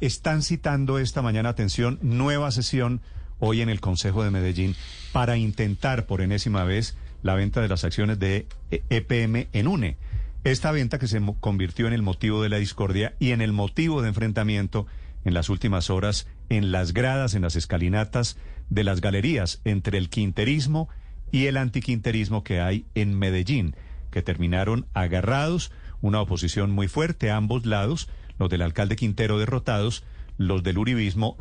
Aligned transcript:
Están 0.00 0.42
citando 0.42 1.00
esta 1.00 1.22
mañana, 1.22 1.48
atención, 1.48 1.98
nueva 2.02 2.52
sesión 2.52 3.00
hoy 3.40 3.62
en 3.62 3.68
el 3.68 3.80
Consejo 3.80 4.22
de 4.22 4.30
Medellín 4.30 4.76
para 5.10 5.36
intentar 5.36 6.06
por 6.06 6.20
enésima 6.20 6.62
vez 6.62 6.96
la 7.22 7.34
venta 7.34 7.60
de 7.60 7.68
las 7.68 7.82
acciones 7.82 8.20
de 8.20 8.46
EPM 8.70 9.48
en 9.52 9.66
UNE. 9.66 9.96
Esta 10.44 10.70
venta 10.70 11.00
que 11.00 11.08
se 11.08 11.20
convirtió 11.40 11.88
en 11.88 11.94
el 11.94 12.02
motivo 12.02 12.44
de 12.44 12.48
la 12.48 12.58
discordia 12.58 13.16
y 13.18 13.32
en 13.32 13.40
el 13.40 13.52
motivo 13.52 14.00
de 14.00 14.08
enfrentamiento 14.10 14.86
en 15.24 15.34
las 15.34 15.48
últimas 15.48 15.90
horas 15.90 16.28
en 16.48 16.70
las 16.70 16.92
gradas, 16.92 17.34
en 17.34 17.42
las 17.42 17.56
escalinatas 17.56 18.36
de 18.70 18.84
las 18.84 19.00
galerías 19.00 19.60
entre 19.64 19.98
el 19.98 20.10
quinterismo 20.10 20.88
y 21.32 21.46
el 21.46 21.56
antiquinterismo 21.56 22.44
que 22.44 22.60
hay 22.60 22.86
en 22.94 23.18
Medellín, 23.18 23.74
que 24.12 24.22
terminaron 24.22 24.86
agarrados, 24.94 25.72
una 26.00 26.20
oposición 26.20 26.70
muy 26.70 26.86
fuerte 26.86 27.32
a 27.32 27.36
ambos 27.36 27.66
lados, 27.66 28.08
los 28.38 28.48
del 28.48 28.62
alcalde 28.62 28.96
Quintero 28.96 29.38
derrotados, 29.38 30.04
los 30.36 30.62
del 30.62 30.78
uribismo, 30.78 31.36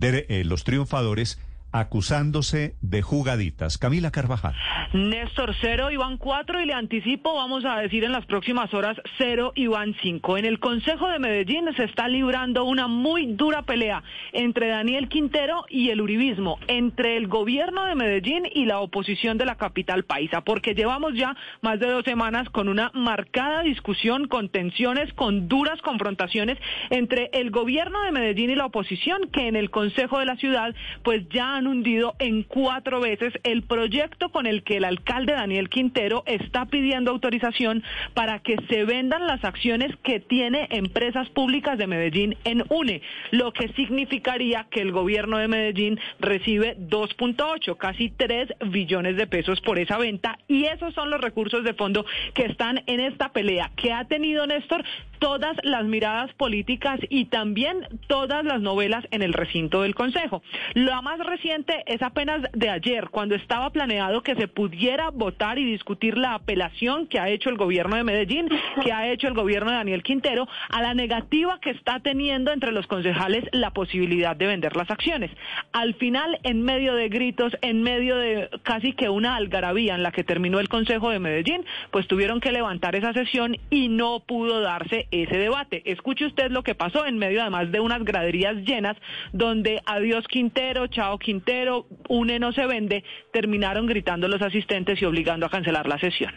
eh, 0.00 0.44
los 0.44 0.64
triunfadores 0.64 1.38
acusándose 1.72 2.74
de 2.80 3.02
jugaditas. 3.02 3.78
Camila 3.78 4.10
Carvajal. 4.10 4.54
Néstor, 4.92 5.54
cero 5.60 5.90
Iván 5.90 6.16
cuatro 6.18 6.60
y 6.60 6.66
le 6.66 6.74
anticipo, 6.74 7.34
vamos 7.34 7.64
a 7.64 7.76
decir 7.78 8.04
en 8.04 8.12
las 8.12 8.26
próximas 8.26 8.72
horas, 8.74 8.96
cero 9.18 9.52
Iván 9.54 9.94
cinco. 10.02 10.36
En 10.36 10.44
el 10.44 10.58
Consejo 10.58 11.08
de 11.08 11.18
Medellín 11.18 11.66
se 11.76 11.84
está 11.84 12.08
librando 12.08 12.64
una 12.64 12.88
muy 12.88 13.26
dura 13.34 13.62
pelea 13.62 14.02
entre 14.32 14.68
Daniel 14.68 15.08
Quintero 15.08 15.64
y 15.68 15.90
el 15.90 16.00
uribismo, 16.00 16.58
entre 16.66 17.16
el 17.16 17.28
gobierno 17.28 17.84
de 17.84 17.94
Medellín 17.94 18.44
y 18.52 18.64
la 18.64 18.80
oposición 18.80 19.38
de 19.38 19.44
la 19.44 19.56
capital 19.56 20.04
paisa, 20.04 20.40
porque 20.40 20.74
llevamos 20.74 21.14
ya 21.14 21.36
más 21.60 21.78
de 21.78 21.88
dos 21.88 22.04
semanas 22.04 22.48
con 22.50 22.68
una 22.68 22.90
marcada 22.94 23.62
discusión, 23.62 24.26
con 24.26 24.48
tensiones, 24.48 25.12
con 25.14 25.48
duras 25.48 25.80
confrontaciones 25.82 26.58
entre 26.90 27.30
el 27.32 27.50
gobierno 27.50 28.02
de 28.02 28.12
Medellín 28.12 28.50
y 28.50 28.56
la 28.56 28.66
oposición, 28.66 29.30
que 29.32 29.48
en 29.48 29.56
el 29.56 29.70
Consejo 29.70 30.18
de 30.18 30.26
la 30.26 30.36
ciudad 30.36 30.74
pues 31.02 31.28
ya 31.30 31.56
han 31.56 31.59
hundido 31.66 32.14
en 32.18 32.42
cuatro 32.42 33.00
veces 33.00 33.32
el 33.42 33.62
proyecto 33.62 34.30
con 34.30 34.46
el 34.46 34.62
que 34.62 34.76
el 34.76 34.84
alcalde 34.84 35.32
Daniel 35.32 35.68
Quintero 35.68 36.22
está 36.26 36.66
pidiendo 36.66 37.10
autorización 37.10 37.82
para 38.14 38.40
que 38.40 38.56
se 38.68 38.84
vendan 38.84 39.26
las 39.26 39.44
acciones 39.44 39.94
que 40.02 40.20
tiene 40.20 40.68
empresas 40.70 41.28
públicas 41.30 41.78
de 41.78 41.86
Medellín 41.86 42.36
en 42.44 42.64
UNE, 42.68 43.02
lo 43.30 43.52
que 43.52 43.68
significaría 43.74 44.66
que 44.70 44.80
el 44.80 44.92
gobierno 44.92 45.38
de 45.38 45.48
Medellín 45.48 45.98
recibe 46.18 46.76
2.8, 46.78 47.76
casi 47.76 48.10
3 48.10 48.48
billones 48.66 49.16
de 49.16 49.26
pesos 49.26 49.60
por 49.60 49.78
esa 49.78 49.98
venta. 49.98 50.38
Y 50.48 50.64
esos 50.64 50.94
son 50.94 51.10
los 51.10 51.20
recursos 51.20 51.64
de 51.64 51.74
fondo 51.74 52.04
que 52.34 52.44
están 52.44 52.82
en 52.86 53.00
esta 53.00 53.32
pelea 53.32 53.70
que 53.76 53.92
ha 53.92 54.04
tenido 54.04 54.46
Néstor 54.46 54.84
todas 55.20 55.56
las 55.62 55.84
miradas 55.84 56.32
políticas 56.34 56.98
y 57.08 57.26
también 57.26 57.86
todas 58.08 58.44
las 58.44 58.60
novelas 58.60 59.06
en 59.12 59.22
el 59.22 59.32
recinto 59.32 59.82
del 59.82 59.94
Consejo. 59.94 60.42
Lo 60.74 61.00
más 61.02 61.18
reciente 61.20 61.84
es 61.86 62.02
apenas 62.02 62.40
de 62.52 62.70
ayer, 62.70 63.10
cuando 63.10 63.34
estaba 63.34 63.70
planeado 63.70 64.22
que 64.22 64.34
se 64.34 64.48
pudiera 64.48 65.10
votar 65.10 65.58
y 65.58 65.64
discutir 65.64 66.18
la 66.18 66.34
apelación 66.34 67.06
que 67.06 67.20
ha 67.20 67.28
hecho 67.28 67.50
el 67.50 67.56
gobierno 67.56 67.96
de 67.96 68.04
Medellín, 68.04 68.48
que 68.82 68.92
ha 68.92 69.08
hecho 69.08 69.28
el 69.28 69.34
gobierno 69.34 69.70
de 69.70 69.76
Daniel 69.76 70.02
Quintero, 70.02 70.48
a 70.70 70.82
la 70.82 70.94
negativa 70.94 71.60
que 71.60 71.70
está 71.70 72.00
teniendo 72.00 72.50
entre 72.52 72.72
los 72.72 72.86
concejales 72.86 73.44
la 73.52 73.70
posibilidad 73.70 74.34
de 74.34 74.46
vender 74.46 74.74
las 74.74 74.90
acciones. 74.90 75.30
Al 75.72 75.94
final, 75.94 76.38
en 76.42 76.62
medio 76.62 76.94
de 76.94 77.08
gritos, 77.08 77.52
en 77.60 77.82
medio 77.82 78.16
de 78.16 78.48
casi 78.62 78.94
que 78.94 79.10
una 79.10 79.36
algarabía 79.36 79.94
en 79.94 80.02
la 80.02 80.12
que 80.12 80.24
terminó 80.24 80.60
el 80.60 80.68
Consejo 80.68 81.10
de 81.10 81.18
Medellín, 81.18 81.64
pues 81.90 82.08
tuvieron 82.08 82.40
que 82.40 82.52
levantar 82.52 82.96
esa 82.96 83.12
sesión 83.12 83.58
y 83.68 83.88
no 83.88 84.20
pudo 84.20 84.60
darse 84.60 85.06
ese 85.10 85.36
debate. 85.36 85.82
Escuche 85.84 86.26
usted 86.26 86.50
lo 86.50 86.62
que 86.62 86.74
pasó 86.74 87.06
en 87.06 87.18
medio 87.18 87.42
además 87.42 87.70
de 87.72 87.80
unas 87.80 88.04
graderías 88.04 88.56
llenas 88.56 88.96
donde 89.32 89.80
adiós 89.86 90.26
Quintero, 90.28 90.86
chao 90.86 91.18
Quintero, 91.18 91.86
UNE 92.08 92.38
no 92.38 92.52
se 92.52 92.66
vende, 92.66 93.04
terminaron 93.32 93.86
gritando 93.86 94.28
los 94.28 94.42
asistentes 94.42 95.00
y 95.00 95.04
obligando 95.04 95.46
a 95.46 95.50
cancelar 95.50 95.88
la 95.88 95.98
sesión. 95.98 96.32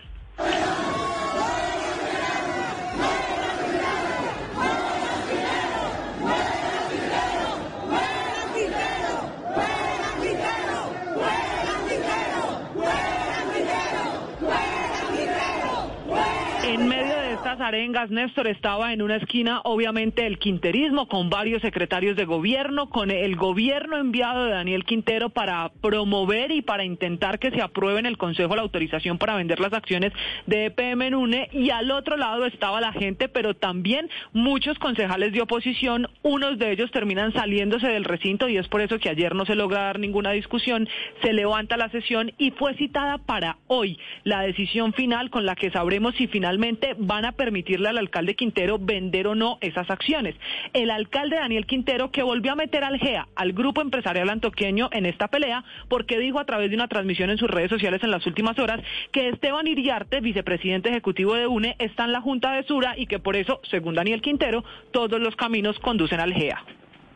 Arengas, 17.63 18.12
Néstor 18.12 18.47
estaba 18.47 18.94
en 18.94 19.01
una 19.01 19.16
esquina, 19.16 19.62
obviamente, 19.63 20.25
el 20.25 20.38
quinterismo, 20.38 21.07
con 21.07 21.29
varios 21.29 21.62
secretarios 21.62 22.16
de 22.16 22.25
gobierno, 22.25 22.90
con 22.90 23.09
el 23.09 23.35
gobierno 23.35 23.97
enviado 23.97 24.46
de 24.46 24.51
Daniel 24.51 24.85
Quintero 24.85 25.29
para 25.29 25.72
promover 25.81 26.51
y 26.51 26.62
para 26.62 26.84
intentar 26.84 27.40
que 27.40 27.51
se 27.51 27.62
apruebe 27.62 28.00
en 28.00 28.06
el 28.06 28.18
Consejo 28.18 28.56
la 28.56 28.62
autorización 28.62 29.18
para 29.18 29.35
vender 29.35 29.59
las 29.59 29.74
acciones 29.74 30.12
de 30.46 30.66
EPM 30.66 31.01
en 31.03 31.16
UNE, 31.16 31.50
y 31.51 31.69
al 31.69 31.90
otro 31.91 32.18
lado 32.18 32.46
estaba 32.46 32.81
la 32.81 32.94
gente, 32.94 33.29
pero 33.29 33.56
también 33.56 34.09
muchos 34.34 34.78
concejales 34.78 35.34
de 35.34 35.41
oposición, 35.41 36.07
unos 36.22 36.59
de 36.59 36.72
ellos 36.72 36.91
terminan 36.91 37.34
saliéndose 37.34 37.88
del 37.88 38.03
recinto 38.03 38.50
y 38.50 38.57
es 38.57 38.68
por 38.68 38.81
eso 38.81 39.00
que 39.00 39.09
ayer 39.09 39.34
no 39.35 39.45
se 39.45 39.56
logra 39.56 39.84
dar 39.84 40.00
ninguna 40.00 40.31
discusión, 40.31 40.88
se 41.22 41.34
levanta 41.34 41.78
la 41.78 41.90
sesión 41.90 42.34
y 42.38 42.51
fue 42.51 42.75
citada 42.75 43.18
para 43.19 43.57
hoy 43.68 43.97
la 44.24 44.41
decisión 44.41 44.94
final 44.94 45.30
con 45.30 45.45
la 45.45 45.56
que 45.56 45.72
sabremos 45.72 46.16
si 46.16 46.28
finalmente 46.28 46.95
van 46.97 47.25
a 47.25 47.31
permitirle 47.53 47.90
al 47.90 48.00
alcalde 48.00 48.34
Quintero 48.34 48.80
vender 48.80 49.28
o 49.28 49.36
no 49.36 49.59
esas 49.62 49.88
acciones. 49.91 50.34
El 50.74 50.90
alcalde 50.90 51.36
Daniel 51.36 51.68
Quintero 51.68 52.09
que 52.09 52.24
volvió 52.24 52.53
a 52.53 52.56
meter 52.56 52.84
al 52.84 52.97
GEA, 52.97 53.28
al 53.36 53.53
grupo 53.53 53.80
empresarial 53.80 54.31
antoqueño, 54.31 54.90
en 54.91 55.06
esta 55.06 55.28
pelea, 55.28 55.63
porque 55.88 56.18
dijo 56.18 56.40
a 56.40 56.46
través 56.46 56.72
de 56.72 56.75
una 56.75 56.88
transmisión 56.88 57.30
en 57.30 57.38
sus 57.38 57.52
redes 57.52 57.69
sociales 57.69 58.02
en 58.02 58.09
las 58.09 58.25
últimas 58.25 58.58
horas 58.58 58.81
que 59.12 59.30
Esteban 59.30 59.68
Iriarte, 59.68 60.19
vicepresidente 60.19 60.90
ejecutivo 60.90 61.36
de 61.36 61.46
UNE, 61.46 61.75
está 61.78 62.06
en 62.06 62.13
la 62.13 62.22
Junta 62.22 62.53
de 62.53 62.63
Sura 62.63 62.96
y 62.97 63.06
que 63.06 63.19
por 63.19 63.36
eso, 63.36 63.59
según 63.69 63.94
Daniel 63.94 64.24
Quintero, 64.24 64.63
todos 64.92 65.22
los 65.22 65.36
caminos 65.36 65.78
conducen 65.78 66.22
al 66.22 66.34
GEA. 66.34 66.66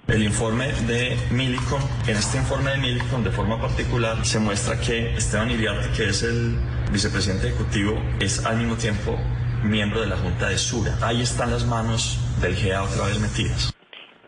El 0.08 0.24
informe 0.24 0.68
de 0.88 1.18
Milicom, 1.32 1.82
en 2.08 2.16
este 2.16 2.38
informe 2.38 2.72
de 2.72 2.78
Milicom 2.78 3.24
de 3.24 3.32
forma 3.32 3.60
particular 3.60 4.24
se 4.26 4.40
muestra 4.40 4.80
que 4.80 5.16
Esteban 5.16 5.50
Iriarte, 5.50 5.90
que 5.98 6.10
es 6.10 6.22
el 6.22 6.56
vicepresidente 6.94 7.48
ejecutivo, 7.48 8.00
es 8.20 8.46
al 8.46 8.58
mismo 8.58 8.76
tiempo 8.76 9.20
miembro 9.68 10.02
de 10.02 10.08
la 10.08 10.18
Junta 10.18 10.50
de 10.50 10.58
Sura. 10.58 10.98
Ahí 11.02 11.22
están 11.22 11.52
las 11.52 11.66
manos 11.66 12.18
del 12.42 12.56
GEA 12.56 12.84
otra 12.84 13.06
vez 13.06 13.20
metidas 13.20 13.77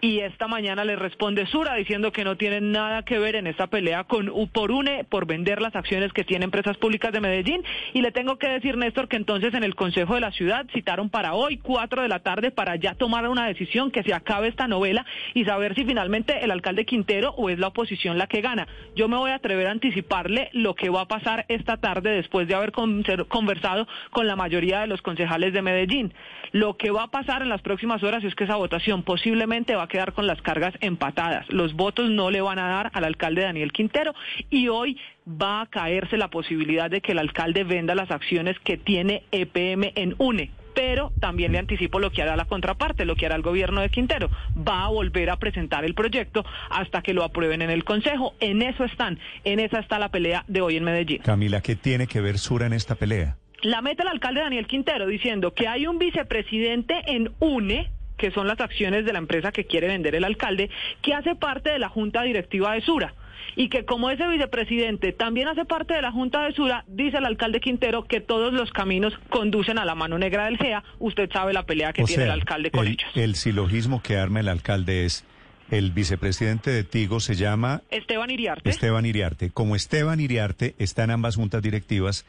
y 0.02 0.20
esta 0.20 0.48
mañana 0.48 0.86
le 0.86 0.96
responde 0.96 1.46
Sura 1.48 1.76
diciendo 1.76 2.12
que 2.12 2.24
no 2.24 2.38
tiene 2.38 2.62
nada 2.62 3.04
que 3.04 3.20
ver 3.20 3.36
en 3.36 3.48
esta 3.48 3.68
pelea 3.68 4.06
con 4.06 4.30
UPORUNE 4.30 5.04
por 5.04 5.26
vender 5.26 5.62
las 5.62 5.76
acciones 5.76 6.14
que 6.14 6.24
tiene 6.24 6.46
Empresas 6.46 6.78
Públicas 6.78 7.12
de 7.12 7.20
Medellín. 7.20 7.64
Y 7.94 8.02
le 8.02 8.12
tengo 8.12 8.38
que 8.38 8.48
decir, 8.48 8.78
Néstor, 8.78 9.10
que 9.10 9.18
entonces 9.18 9.54
en 9.54 9.64
el 9.64 9.76
Consejo 9.76 10.16
de 10.16 10.22
la 10.22 10.32
Ciudad 10.32 10.66
citaron 10.74 11.10
para 11.10 11.34
hoy, 11.34 11.58
cuatro 11.58 12.02
de 12.02 12.08
la 12.08 12.20
tarde, 12.20 12.52
para 12.52 12.78
ya 12.78 12.96
tomar 12.96 13.28
una 13.28 13.48
decisión 13.48 13.92
que 13.92 14.04
se 14.04 14.14
acabe 14.14 14.48
esta 14.48 14.68
novela 14.68 15.06
y 15.34 15.44
saber 15.44 15.76
si 15.76 15.84
finalmente 15.84 16.44
el 16.44 16.52
alcalde 16.52 16.86
Quintero 16.86 17.32
o 17.32 17.50
es 17.50 17.60
la 17.60 17.68
oposición 17.68 18.18
la 18.18 18.28
que 18.28 18.42
gana. 18.42 18.68
Yo 18.96 19.10
me 19.10 19.18
voy 19.18 19.32
a 19.32 19.36
atrever 19.36 19.68
a 19.68 19.72
anticiparle 19.72 20.50
lo 20.54 20.76
que 20.76 20.90
va 20.90 21.02
a 21.02 21.08
pasar 21.08 21.46
esta 21.50 21.78
tarde 21.78 22.12
después 22.12 22.48
de 22.48 22.56
haber 22.56 22.72
conversado 22.72 23.88
con 24.12 24.28
la 24.28 24.38
mayoría 24.38 24.80
de 24.80 24.88
los 24.88 25.02
concejales 25.02 25.54
de 25.54 25.62
Medellín. 25.62 26.14
Lo 26.52 26.78
que 26.78 26.90
va 26.90 27.04
a 27.04 27.12
pasar 27.12 27.42
en 27.42 27.50
las 27.50 27.62
próximas 27.62 28.02
horas 28.02 28.24
es 28.24 28.34
que 28.34 28.46
esa 28.46 28.56
votación 28.56 29.04
posiblemente 29.04 29.76
va 29.76 29.84
a 29.84 29.89
quedar 29.90 30.14
con 30.14 30.26
las 30.26 30.42
cargas 30.42 30.74
empatadas. 30.80 31.46
Los 31.50 31.74
votos 31.74 32.10
no 32.10 32.32
le 32.32 32.40
van 32.40 32.60
a 32.60 32.70
dar 32.70 32.92
al 32.94 33.04
alcalde 33.04 33.42
Daniel 33.42 33.74
Quintero 33.74 34.14
y 34.50 34.70
hoy 34.70 34.98
va 35.28 35.62
a 35.62 35.66
caerse 35.68 36.16
la 36.16 36.30
posibilidad 36.30 36.90
de 36.90 37.02
que 37.02 37.12
el 37.12 37.20
alcalde 37.20 37.66
venda 37.66 37.96
las 37.96 38.12
acciones 38.12 38.58
que 38.64 38.78
tiene 38.78 39.24
EPM 39.32 39.92
en 39.96 40.16
UNE 40.18 40.52
pero 40.80 41.12
también 41.20 41.52
le 41.52 41.58
anticipo 41.58 42.00
lo 42.00 42.10
que 42.10 42.22
hará 42.22 42.38
la 42.38 42.46
contraparte, 42.46 43.04
lo 43.04 43.18
que 43.18 43.26
hará 43.26 43.36
el 43.36 43.42
gobierno 43.42 43.82
de 43.82 43.90
Quintero. 43.90 44.30
Va 44.56 44.86
a 44.86 44.88
volver 44.88 45.30
a 45.30 45.36
presentar 45.36 45.84
el 45.84 45.94
proyecto 45.94 46.46
hasta 46.70 47.02
que 47.02 47.14
lo 47.14 47.26
aprueben 47.26 47.62
en 47.62 47.70
el 47.70 47.84
Consejo. 47.84 48.34
En 48.40 48.62
eso 48.62 48.86
están, 48.86 49.20
en 49.44 49.60
esa 49.60 49.80
está 49.80 50.00
la 50.00 50.08
pelea 50.08 50.46
de 50.48 50.62
hoy 50.62 50.78
en 50.78 50.86
Medellín. 50.86 51.22
Camila, 51.22 51.60
¿qué 51.60 51.76
tiene 51.76 52.08
que 52.08 52.22
ver 52.22 52.38
Sura 52.38 52.66
en 52.66 52.72
esta 52.72 52.96
pelea? 52.96 53.36
La 53.62 53.82
mete 53.82 54.04
el 54.04 54.08
alcalde 54.08 54.40
Daniel 54.40 54.68
Quintero 54.68 55.06
diciendo 55.06 55.54
que 55.54 55.68
hay 55.68 55.86
un 55.86 56.00
vicepresidente 56.00 56.96
en 57.08 57.32
UNE 57.40 57.92
que 58.20 58.30
son 58.30 58.46
las 58.46 58.60
acciones 58.60 59.06
de 59.06 59.14
la 59.14 59.18
empresa 59.18 59.52
que 59.52 59.66
quiere 59.66 59.88
vender 59.88 60.14
el 60.14 60.24
alcalde, 60.24 60.70
que 61.02 61.16
hace 61.16 61.34
parte 61.34 61.72
de 61.72 61.80
la 61.80 61.90
junta 61.90 62.22
directiva 62.22 62.74
de 62.74 62.82
Sura 62.82 63.16
y 63.56 63.70
que 63.70 63.86
como 63.86 64.12
ese 64.12 64.28
vicepresidente 64.28 65.12
también 65.12 65.48
hace 65.48 65.66
parte 65.66 65.94
de 65.94 66.02
la 66.02 66.12
Junta 66.12 66.46
de 66.46 66.54
Sura, 66.54 66.84
dice 66.88 67.18
el 67.18 67.26
alcalde 67.26 67.60
Quintero 67.60 68.06
que 68.06 68.22
todos 68.22 68.54
los 68.54 68.72
caminos 68.72 69.14
conducen 69.30 69.80
a 69.80 69.86
la 69.86 69.96
mano 69.96 70.20
negra 70.20 70.46
del 70.46 70.58
GEA. 70.58 70.84
Usted 71.00 71.30
sabe 71.32 71.54
la 71.54 71.64
pelea 71.64 71.92
que 71.94 72.04
O 72.04 72.06
tiene 72.06 72.24
sea, 72.26 72.34
el 72.34 72.40
alcalde 72.40 72.70
con 72.70 72.86
el, 72.86 72.94
ellos. 72.94 73.10
el 73.16 73.36
silogismo 73.36 74.04
que 74.04 74.18
arma 74.18 74.42
el 74.42 74.50
alcalde 74.50 75.06
es 75.06 75.26
el 75.72 75.92
vicepresidente 75.92 76.70
de 76.72 76.84
Tigo 76.84 77.20
se 77.20 77.36
llama 77.36 77.82
Esteban 77.90 78.30
Iriarte. 78.30 78.70
Esteban 78.70 79.06
Iriarte. 79.06 79.52
Como 79.52 79.76
Esteban 79.76 80.20
Iriarte 80.20 80.76
está 80.80 81.04
en 81.04 81.12
ambas 81.12 81.36
juntas 81.36 81.62
directivas, 81.62 82.26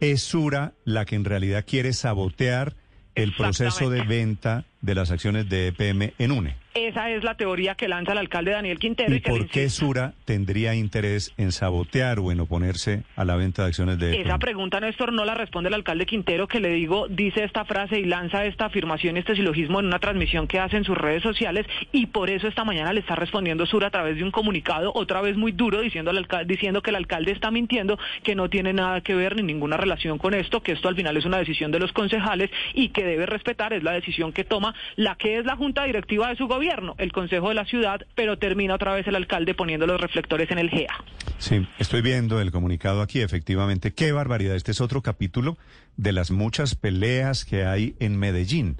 es 0.00 0.22
Sura 0.22 0.72
la 0.84 1.04
que 1.04 1.14
en 1.14 1.24
realidad 1.24 1.64
quiere 1.66 1.92
sabotear 1.92 2.74
el 3.14 3.32
proceso 3.34 3.90
de 3.90 4.02
venta 4.02 4.64
de 4.82 4.94
las 4.94 5.10
acciones 5.10 5.48
de 5.48 5.68
EPM 5.68 6.12
en 6.18 6.32
UNE. 6.32 6.56
Esa 6.74 7.10
es 7.10 7.22
la 7.22 7.36
teoría 7.36 7.74
que 7.74 7.86
lanza 7.86 8.12
el 8.12 8.18
alcalde 8.18 8.52
Daniel 8.52 8.78
Quintero. 8.78 9.14
¿Y 9.14 9.20
que 9.20 9.30
por 9.30 9.46
qué. 9.46 9.68
Sura 9.68 10.14
tendría 10.24 10.74
interés 10.74 11.32
en 11.36 11.52
sabotear 11.52 12.18
o 12.18 12.32
en 12.32 12.40
oponerse 12.40 13.02
a 13.14 13.26
la 13.26 13.36
venta 13.36 13.62
de 13.62 13.68
acciones 13.68 13.98
de 13.98 14.12
EPM? 14.14 14.26
Esa 14.26 14.38
pregunta, 14.38 14.80
Néstor, 14.80 15.12
no 15.12 15.24
la 15.26 15.34
responde 15.34 15.68
el 15.68 15.74
alcalde 15.74 16.06
Quintero, 16.06 16.48
que 16.48 16.60
le 16.60 16.70
digo, 16.70 17.08
dice 17.08 17.44
esta 17.44 17.66
frase 17.66 17.98
y 18.00 18.06
lanza 18.06 18.46
esta 18.46 18.64
afirmación, 18.66 19.18
este 19.18 19.36
silogismo 19.36 19.80
en 19.80 19.86
una 19.86 19.98
transmisión 19.98 20.48
que 20.48 20.58
hace 20.60 20.78
en 20.78 20.84
sus 20.84 20.96
redes 20.96 21.22
sociales 21.22 21.66
y 21.92 22.06
por 22.06 22.30
eso 22.30 22.48
esta 22.48 22.64
mañana 22.64 22.92
le 22.94 23.00
está 23.00 23.16
respondiendo 23.16 23.66
Sura 23.66 23.88
a 23.88 23.90
través 23.90 24.16
de 24.16 24.24
un 24.24 24.30
comunicado, 24.30 24.92
otra 24.94 25.20
vez 25.20 25.36
muy 25.36 25.52
duro, 25.52 25.80
diciendo, 25.82 26.10
al 26.10 26.16
alca- 26.18 26.44
diciendo 26.44 26.80
que 26.82 26.88
el 26.90 26.96
alcalde 26.96 27.32
está 27.32 27.50
mintiendo, 27.50 27.98
que 28.24 28.34
no 28.34 28.48
tiene 28.48 28.72
nada 28.72 29.02
que 29.02 29.14
ver 29.14 29.36
ni 29.36 29.42
ninguna 29.42 29.76
relación 29.76 30.16
con 30.18 30.32
esto, 30.32 30.62
que 30.62 30.72
esto 30.72 30.88
al 30.88 30.96
final 30.96 31.16
es 31.18 31.26
una 31.26 31.36
decisión 31.38 31.70
de 31.70 31.78
los 31.80 31.92
concejales 31.92 32.50
y 32.74 32.88
que 32.88 33.04
debe 33.04 33.26
respetar, 33.26 33.74
es 33.74 33.82
la 33.82 33.92
decisión 33.92 34.32
que 34.32 34.44
toma 34.44 34.71
la 34.96 35.16
que 35.16 35.38
es 35.38 35.44
la 35.44 35.56
junta 35.56 35.84
directiva 35.84 36.28
de 36.28 36.36
su 36.36 36.46
gobierno, 36.46 36.94
el 36.98 37.12
Consejo 37.12 37.48
de 37.48 37.54
la 37.54 37.64
Ciudad, 37.64 38.06
pero 38.14 38.38
termina 38.38 38.74
otra 38.74 38.94
vez 38.94 39.06
el 39.06 39.16
alcalde 39.16 39.54
poniendo 39.54 39.86
los 39.86 40.00
reflectores 40.00 40.50
en 40.50 40.58
el 40.58 40.70
GEA. 40.70 40.94
Sí, 41.38 41.66
estoy 41.78 42.02
viendo 42.02 42.40
el 42.40 42.52
comunicado 42.52 43.02
aquí, 43.02 43.20
efectivamente. 43.20 43.92
Qué 43.92 44.12
barbaridad. 44.12 44.56
Este 44.56 44.70
es 44.70 44.80
otro 44.80 45.02
capítulo 45.02 45.58
de 45.96 46.12
las 46.12 46.30
muchas 46.30 46.74
peleas 46.74 47.44
que 47.44 47.64
hay 47.64 47.96
en 48.00 48.16
Medellín, 48.16 48.76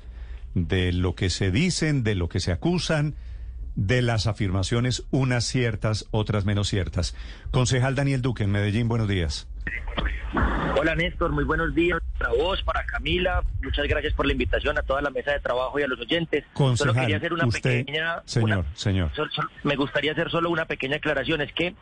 de 0.55 0.93
lo 0.93 1.15
que 1.15 1.31
se 1.31 1.51
dicen, 1.51 2.05
de 2.05 2.15
lo 2.15 2.29
que 2.29 2.41
se 2.41 2.53
acusan, 2.53 3.15
de 3.75 4.03
las 4.03 4.27
afirmaciones, 4.27 5.05
unas 5.11 5.45
ciertas, 5.45 6.07
otras 6.11 6.45
menos 6.45 6.69
ciertas. 6.69 7.17
Concejal 7.51 7.95
Daniel 7.95 8.23
Duque, 8.23 8.45
en 8.45 8.53
Medellín, 8.53 8.89
buenos 8.89 9.09
días. 9.09 9.49
Hola 10.79 10.95
Néstor, 10.97 11.31
muy 11.33 11.45
buenos 11.45 11.75
días 11.75 12.01
para 12.19 12.33
vos, 12.33 12.63
para 12.63 12.85
Camila. 12.85 13.43
Muchas 13.63 13.87
gracias 13.87 14.15
por 14.15 14.27
la 14.27 14.33
invitación 14.33 14.79
a 14.79 14.83
toda 14.83 15.03
la 15.03 15.11
mesa 15.11 15.33
de 15.33 15.41
trabajo 15.41 15.79
y 15.79 15.83
a 15.83 15.87
los 15.87 16.01
oyentes. 16.01 16.45
Concejal, 16.55 16.77
solo 16.95 17.01
quería 17.01 17.17
hacer 17.19 17.33
una 17.33 17.47
usted- 17.47 17.85
pequeña... 17.85 18.23
señor, 18.25 18.59
una- 18.61 18.75
señor. 18.77 19.11
sol- 19.15 19.31
sol- 19.33 19.51
me 19.63 19.77
gustaría 19.77 20.13
hacer 20.13 20.31
solo 20.31 20.51
una 20.51 20.65
pequeña 20.65 20.97
aclaración. 20.97 21.41
Es 21.43 21.53
que 21.53 21.75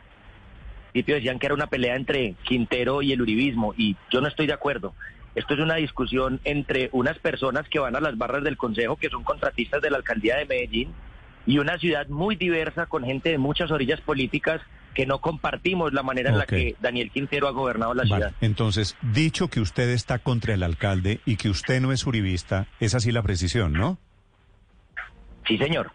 principio 0.91 1.15
decían 1.15 1.39
que 1.39 1.45
era 1.45 1.55
una 1.55 1.67
pelea 1.67 1.95
entre 1.95 2.35
Quintero 2.43 3.01
y 3.01 3.13
el 3.13 3.21
uribismo 3.21 3.73
y 3.77 3.95
yo 4.11 4.19
no 4.19 4.27
estoy 4.27 4.45
de 4.47 4.53
acuerdo. 4.53 4.93
Esto 5.33 5.53
es 5.53 5.61
una 5.61 5.75
discusión 5.75 6.41
entre 6.43 6.89
unas 6.91 7.17
personas 7.19 7.67
que 7.69 7.79
van 7.79 7.95
a 7.95 8.01
las 8.01 8.17
barras 8.17 8.43
del 8.43 8.57
Consejo, 8.57 8.97
que 8.97 9.07
son 9.09 9.23
contratistas 9.23 9.81
de 9.81 9.89
la 9.89 9.97
alcaldía 9.97 10.35
de 10.35 10.45
Medellín, 10.45 10.93
y 11.45 11.57
una 11.59 11.77
ciudad 11.77 12.07
muy 12.09 12.35
diversa 12.35 12.85
con 12.87 13.05
gente 13.05 13.29
de 13.29 13.37
muchas 13.37 13.71
orillas 13.71 14.01
políticas 14.01 14.61
que 14.93 15.05
no 15.05 15.19
compartimos 15.19 15.93
la 15.93 16.03
manera 16.03 16.29
en 16.31 16.37
la 16.37 16.45
que 16.45 16.75
Daniel 16.81 17.11
Quintero 17.11 17.47
ha 17.47 17.51
gobernado 17.51 17.93
la 17.93 18.03
Vale, 18.03 18.15
ciudad. 18.25 18.33
entonces, 18.41 18.97
dicho 19.01 19.47
que 19.47 19.61
usted 19.61 19.89
está 19.89 20.19
contra 20.19 20.53
el 20.53 20.63
alcalde 20.63 21.21
y 21.25 21.37
que 21.37 21.49
usted 21.49 21.79
no 21.81 21.91
es 21.91 22.05
uribista, 22.05 22.67
es 22.79 22.93
así 22.95 23.11
la 23.11 23.21
precisión, 23.23 23.73
¿no? 23.73 23.97
Sí, 25.47 25.57
señor. 25.57 25.91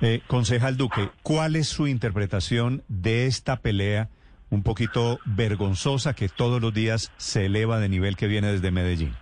Eh, 0.00 0.20
concejal 0.26 0.76
Duque, 0.76 1.10
¿cuál 1.22 1.56
es 1.56 1.68
su 1.68 1.86
interpretación 1.88 2.84
de 2.88 3.26
esta 3.26 3.56
pelea 3.60 4.08
un 4.50 4.62
poquito 4.62 5.18
vergonzosa 5.24 6.14
que 6.14 6.28
todos 6.28 6.60
los 6.62 6.72
días 6.72 7.12
se 7.16 7.46
eleva 7.46 7.80
de 7.80 7.88
nivel 7.88 8.16
que 8.16 8.28
viene 8.28 8.52
desde 8.52 8.70
Medellín? 8.70 9.14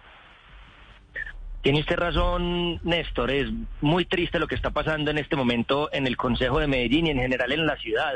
Tiene 1.63 1.81
usted 1.81 1.97
razón, 1.97 2.81
Néstor. 2.85 3.31
Es 3.31 3.49
muy 3.81 4.05
triste 4.05 4.39
lo 4.39 4.47
que 4.47 4.55
está 4.55 4.71
pasando 4.71 5.11
en 5.11 5.19
este 5.19 5.35
momento 5.35 5.89
en 5.93 6.07
el 6.07 6.17
Consejo 6.17 6.61
de 6.61 6.69
Medellín 6.69 7.07
y 7.07 7.11
en 7.11 7.19
general 7.19 7.51
en 7.51 7.67
la 7.67 7.77
ciudad, 7.79 8.13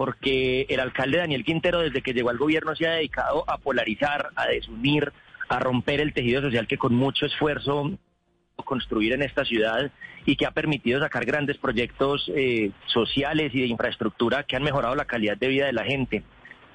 porque 0.00 0.64
el 0.70 0.80
alcalde 0.80 1.18
Daniel 1.18 1.44
Quintero, 1.44 1.80
desde 1.80 2.00
que 2.00 2.14
llegó 2.14 2.30
al 2.30 2.38
gobierno, 2.38 2.74
se 2.74 2.86
ha 2.86 2.92
dedicado 2.92 3.44
a 3.46 3.58
polarizar, 3.58 4.30
a 4.34 4.46
desunir, 4.46 5.12
a 5.46 5.58
romper 5.58 6.00
el 6.00 6.14
tejido 6.14 6.40
social 6.40 6.66
que 6.66 6.78
con 6.78 6.94
mucho 6.94 7.26
esfuerzo 7.26 7.98
construir 8.64 9.12
en 9.12 9.20
esta 9.20 9.44
ciudad 9.44 9.92
y 10.24 10.36
que 10.36 10.46
ha 10.46 10.52
permitido 10.52 11.00
sacar 11.00 11.26
grandes 11.26 11.58
proyectos 11.58 12.32
eh, 12.34 12.70
sociales 12.86 13.54
y 13.54 13.60
de 13.60 13.66
infraestructura 13.66 14.44
que 14.44 14.56
han 14.56 14.62
mejorado 14.62 14.94
la 14.94 15.04
calidad 15.04 15.36
de 15.36 15.48
vida 15.48 15.66
de 15.66 15.74
la 15.74 15.84
gente. 15.84 16.22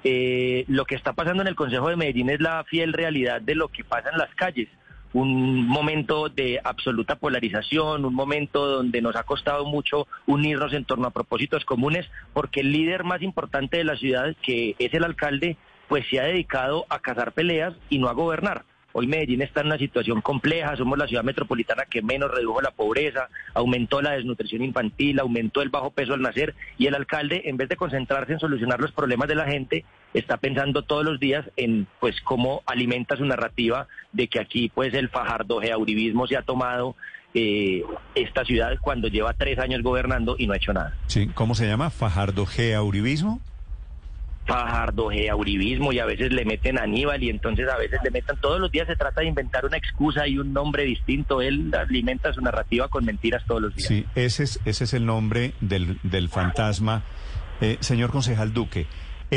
Eh, 0.03 0.65
lo 0.67 0.85
que 0.85 0.93
está 0.93 1.13
pasando 1.13 1.41
en 1.41 1.47
el 1.47 1.55
Consejo 1.55 1.89
de 1.89 1.95
Medellín 1.95 2.29
es 2.29 2.39
la 2.39 2.63
fiel 2.65 2.93
realidad 2.93 3.41
de 3.41 3.55
lo 3.55 3.69
que 3.69 3.83
pasa 3.83 4.11
en 4.11 4.19
las 4.19 4.35
calles. 4.35 4.69
Un 5.15 5.65
momento 5.65 6.27
de 6.27 6.59
absoluta 6.61 7.15
polarización, 7.15 8.03
un 8.03 8.13
momento 8.13 8.67
donde 8.67 9.01
nos 9.01 9.15
ha 9.15 9.23
costado 9.23 9.63
mucho 9.63 10.07
unirnos 10.25 10.73
en 10.73 10.83
torno 10.83 11.07
a 11.07 11.11
propósitos 11.11 11.63
comunes, 11.63 12.05
porque 12.33 12.59
el 12.59 12.73
líder 12.73 13.05
más 13.05 13.21
importante 13.21 13.77
de 13.77 13.85
la 13.85 13.95
ciudad, 13.95 14.35
que 14.41 14.75
es 14.77 14.93
el 14.93 15.05
alcalde, 15.05 15.55
pues 15.87 16.05
se 16.09 16.19
ha 16.19 16.25
dedicado 16.25 16.85
a 16.89 16.99
cazar 16.99 17.31
peleas 17.31 17.73
y 17.89 17.97
no 17.97 18.09
a 18.09 18.13
gobernar. 18.13 18.65
Hoy 18.91 19.07
Medellín 19.07 19.41
está 19.41 19.61
en 19.61 19.67
una 19.67 19.77
situación 19.77 20.19
compleja, 20.19 20.75
somos 20.75 20.97
la 20.97 21.07
ciudad 21.07 21.23
metropolitana 21.23 21.85
que 21.85 22.01
menos 22.01 22.29
redujo 22.29 22.59
la 22.61 22.71
pobreza, 22.71 23.29
aumentó 23.53 24.01
la 24.01 24.11
desnutrición 24.11 24.63
infantil, 24.63 25.21
aumentó 25.21 25.61
el 25.61 25.69
bajo 25.69 25.91
peso 25.91 26.13
al 26.13 26.23
nacer 26.23 26.55
y 26.77 26.87
el 26.87 26.95
alcalde, 26.95 27.43
en 27.45 27.55
vez 27.55 27.69
de 27.69 27.77
concentrarse 27.77 28.33
en 28.33 28.39
solucionar 28.39 28.81
los 28.81 28.91
problemas 28.91 29.29
de 29.29 29.35
la 29.35 29.45
gente, 29.45 29.85
está 30.15 30.37
pensando 30.37 30.81
todos 30.81 31.03
los 31.03 31.19
días 31.19 31.45
en 31.57 31.87
pues 31.99 32.19
cómo 32.21 32.63
alimenta 32.65 33.17
su 33.17 33.25
narrativa 33.25 33.87
de 34.13 34.27
que 34.27 34.39
aquí 34.39 34.71
pues 34.73 34.93
el 34.93 35.09
fajardo 35.09 35.59
geauribismo 35.59 36.25
se 36.25 36.37
ha 36.37 36.41
tomado 36.41 36.95
eh, 37.33 37.83
esta 38.15 38.45
ciudad 38.45 38.77
cuando 38.79 39.09
lleva 39.09 39.33
tres 39.33 39.59
años 39.59 39.83
gobernando 39.83 40.35
y 40.39 40.47
no 40.47 40.53
ha 40.53 40.57
hecho 40.57 40.73
nada. 40.73 40.95
Sí, 41.07 41.27
¿cómo 41.27 41.53
se 41.53 41.67
llama? 41.67 41.89
Fajardo 41.89 42.45
G. 42.45 42.81
Uribismo. 42.81 43.41
Fajardo, 44.45 45.07
uribismo 45.07 45.91
y 45.91 45.97
a 45.97 46.05
veces 46.05 46.31
le 46.31 46.45
meten 46.45 46.77
Aníbal 46.77 47.23
y 47.23 47.31
entonces 47.31 47.67
a 47.67 47.77
veces 47.77 47.99
le 48.03 48.11
metan, 48.11 48.39
todos 48.39 48.59
los 48.59 48.71
días 48.71 48.85
se 48.85 48.95
trata 48.95 49.21
de 49.21 49.27
inventar 49.27 49.65
una 49.65 49.75
excusa 49.75 50.27
y 50.27 50.37
un 50.37 50.53
nombre 50.53 50.83
distinto, 50.83 51.41
él 51.41 51.73
alimenta 51.73 52.31
su 52.31 52.41
narrativa 52.41 52.87
con 52.87 53.05
mentiras 53.05 53.43
todos 53.47 53.63
los 53.63 53.75
días. 53.75 53.87
Sí, 53.87 54.05
ese 54.13 54.43
es, 54.43 54.59
ese 54.65 54.83
es 54.83 54.93
el 54.93 55.07
nombre 55.07 55.53
del, 55.61 55.97
del 56.03 56.29
fantasma. 56.29 57.01
Eh, 57.59 57.77
señor 57.79 58.11
concejal 58.11 58.53
Duque, 58.53 58.85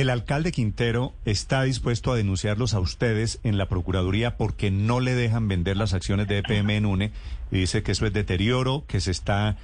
el 0.00 0.10
alcalde 0.10 0.52
Quintero 0.52 1.12
está 1.24 1.64
dispuesto 1.64 2.12
a 2.12 2.16
denunciarlos 2.16 2.72
a 2.72 2.78
ustedes 2.78 3.40
en 3.42 3.58
la 3.58 3.66
Procuraduría 3.66 4.36
porque 4.36 4.70
no 4.70 5.00
le 5.00 5.16
dejan 5.16 5.48
vender 5.48 5.76
las 5.76 5.92
acciones 5.92 6.28
de 6.28 6.38
EPM 6.38 6.70
en 6.70 6.86
UNE 6.86 7.10
y 7.50 7.58
dice 7.58 7.82
que 7.82 7.90
eso 7.90 8.06
es 8.06 8.12
deterioro, 8.12 8.84
que 8.86 9.00
se 9.00 9.10
está 9.10 9.56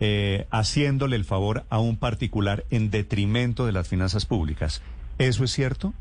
eh, 0.00 0.46
haciéndole 0.50 1.14
el 1.14 1.24
favor 1.24 1.62
a 1.70 1.78
un 1.78 1.98
particular 1.98 2.64
en 2.70 2.90
detrimento 2.90 3.64
de 3.64 3.70
las 3.70 3.86
finanzas 3.86 4.26
públicas. 4.26 4.82
¿Eso 5.18 5.44
es 5.44 5.52
cierto? 5.52 5.94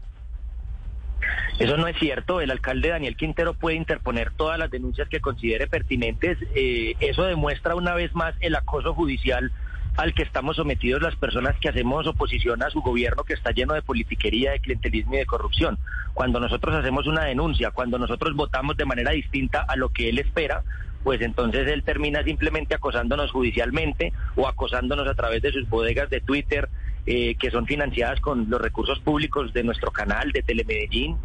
Eso 1.60 1.78
no 1.78 1.86
es 1.88 1.96
cierto. 2.00 2.42
El 2.42 2.50
alcalde 2.50 2.90
Daniel 2.90 3.16
Quintero 3.16 3.54
puede 3.54 3.76
interponer 3.76 4.32
todas 4.32 4.58
las 4.58 4.72
denuncias 4.72 5.08
que 5.10 5.20
considere 5.20 5.68
pertinentes. 5.68 6.40
Eh, 6.56 6.96
eso 7.02 7.24
demuestra 7.24 7.76
una 7.76 7.94
vez 7.94 8.16
más 8.16 8.34
el 8.40 8.56
acoso 8.56 8.96
judicial 8.96 9.52
al 9.98 10.14
que 10.14 10.24
estamos 10.24 10.58
sometidos 10.58 11.02
las 11.02 11.16
personas 11.16 11.56
que 11.60 11.70
hacemos 11.70 12.06
oposición 12.08 12.62
a 12.64 12.70
su 12.70 12.82
gobierno 12.82 13.24
que 13.24 13.34
está 13.34 13.52
lleno 13.52 13.74
de 13.74 13.82
politiquería, 13.82 14.52
de 14.52 14.60
clientelismo 14.60 15.16
y 15.16 15.20
de 15.20 15.26
corrupción. 15.26 15.78
Cuando 16.14 16.40
nosotros 16.40 16.76
hacemos 16.76 17.08
una 17.08 17.24
denuncia, 17.24 17.72
cuando 17.72 17.98
nosotros 17.98 18.36
votamos 18.36 18.76
de 18.78 18.86
manera 18.86 19.12
distinta 19.12 19.62
a 19.62 19.76
lo 19.76 19.90
que 19.90 20.10
él 20.10 20.20
espera, 20.20 20.64
pues 21.04 21.22
entonces 21.22 21.68
él 21.68 21.84
termina 21.84 22.24
simplemente 22.24 22.76
acosándonos 22.76 23.32
judicialmente 23.32 24.12
o 24.36 24.48
acosándonos 24.48 25.08
a 25.08 25.14
través 25.14 25.42
de 25.42 25.52
sus 25.52 25.70
bodegas 25.70 26.10
de 26.10 26.20
Twitter, 26.20 26.68
eh, 27.06 27.36
que 27.36 27.52
son 27.52 27.66
financiadas 27.68 28.20
con 28.20 28.50
los 28.50 28.60
recursos 28.60 29.00
públicos 29.00 29.54
de 29.54 29.64
nuestro 29.64 29.92
canal 29.92 30.32
de 30.32 30.42
Telemedellín. 30.42 31.18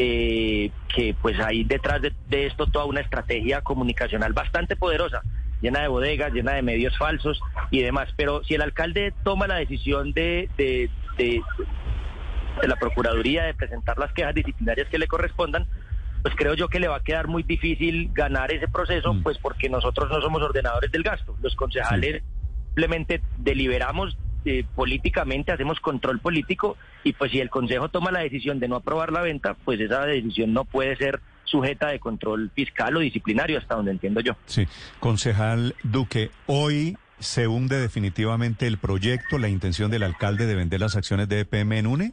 Eh, 0.00 0.70
que 0.94 1.12
pues 1.20 1.40
hay 1.40 1.64
detrás 1.64 2.00
de, 2.00 2.12
de 2.28 2.46
esto 2.46 2.68
toda 2.68 2.84
una 2.84 3.00
estrategia 3.00 3.62
comunicacional 3.62 4.32
bastante 4.32 4.76
poderosa, 4.76 5.22
llena 5.60 5.80
de 5.82 5.88
bodegas, 5.88 6.32
llena 6.32 6.52
de 6.52 6.62
medios 6.62 6.96
falsos 6.98 7.40
y 7.70 7.82
demás. 7.82 8.08
Pero 8.16 8.42
si 8.44 8.54
el 8.54 8.62
alcalde 8.62 9.12
toma 9.24 9.46
la 9.46 9.56
decisión 9.56 10.12
de, 10.12 10.48
de, 10.56 10.90
de, 11.16 11.40
de 12.60 12.68
la 12.68 12.76
Procuraduría 12.76 13.44
de 13.44 13.54
presentar 13.54 13.98
las 13.98 14.12
quejas 14.12 14.34
disciplinarias 14.34 14.88
que 14.88 14.98
le 14.98 15.06
correspondan, 15.06 15.66
pues 16.22 16.34
creo 16.36 16.54
yo 16.54 16.68
que 16.68 16.80
le 16.80 16.88
va 16.88 16.96
a 16.96 17.02
quedar 17.02 17.28
muy 17.28 17.42
difícil 17.44 18.10
ganar 18.12 18.52
ese 18.52 18.66
proceso, 18.68 19.14
Mm. 19.14 19.22
pues 19.22 19.38
porque 19.38 19.68
nosotros 19.68 20.10
no 20.10 20.20
somos 20.20 20.42
ordenadores 20.42 20.90
del 20.90 21.02
gasto. 21.02 21.36
Los 21.40 21.54
concejales 21.54 22.22
simplemente 22.66 23.20
deliberamos 23.38 24.16
eh, 24.44 24.64
políticamente, 24.74 25.52
hacemos 25.52 25.80
control 25.80 26.20
político 26.20 26.76
y 27.04 27.12
pues 27.12 27.32
si 27.32 27.40
el 27.40 27.50
Consejo 27.50 27.88
toma 27.88 28.10
la 28.12 28.20
decisión 28.20 28.60
de 28.60 28.68
no 28.68 28.76
aprobar 28.76 29.12
la 29.12 29.20
venta, 29.20 29.54
pues 29.64 29.80
esa 29.80 30.06
decisión 30.06 30.52
no 30.52 30.64
puede 30.64 30.96
ser 30.96 31.20
sujeta 31.50 31.88
de 31.88 31.98
control 31.98 32.50
fiscal 32.54 32.96
o 32.96 33.00
disciplinario, 33.00 33.58
hasta 33.58 33.74
donde 33.74 33.90
entiendo 33.90 34.20
yo. 34.20 34.36
Sí, 34.46 34.66
concejal 35.00 35.74
Duque, 35.82 36.30
hoy 36.46 36.96
se 37.18 37.48
hunde 37.48 37.80
definitivamente 37.80 38.66
el 38.66 38.78
proyecto, 38.78 39.38
la 39.38 39.48
intención 39.48 39.90
del 39.90 40.02
alcalde 40.02 40.46
de 40.46 40.54
vender 40.54 40.80
las 40.80 40.96
acciones 40.96 41.28
de 41.28 41.40
EPM 41.40 41.72
en 41.78 41.86
UNE. 41.86 42.12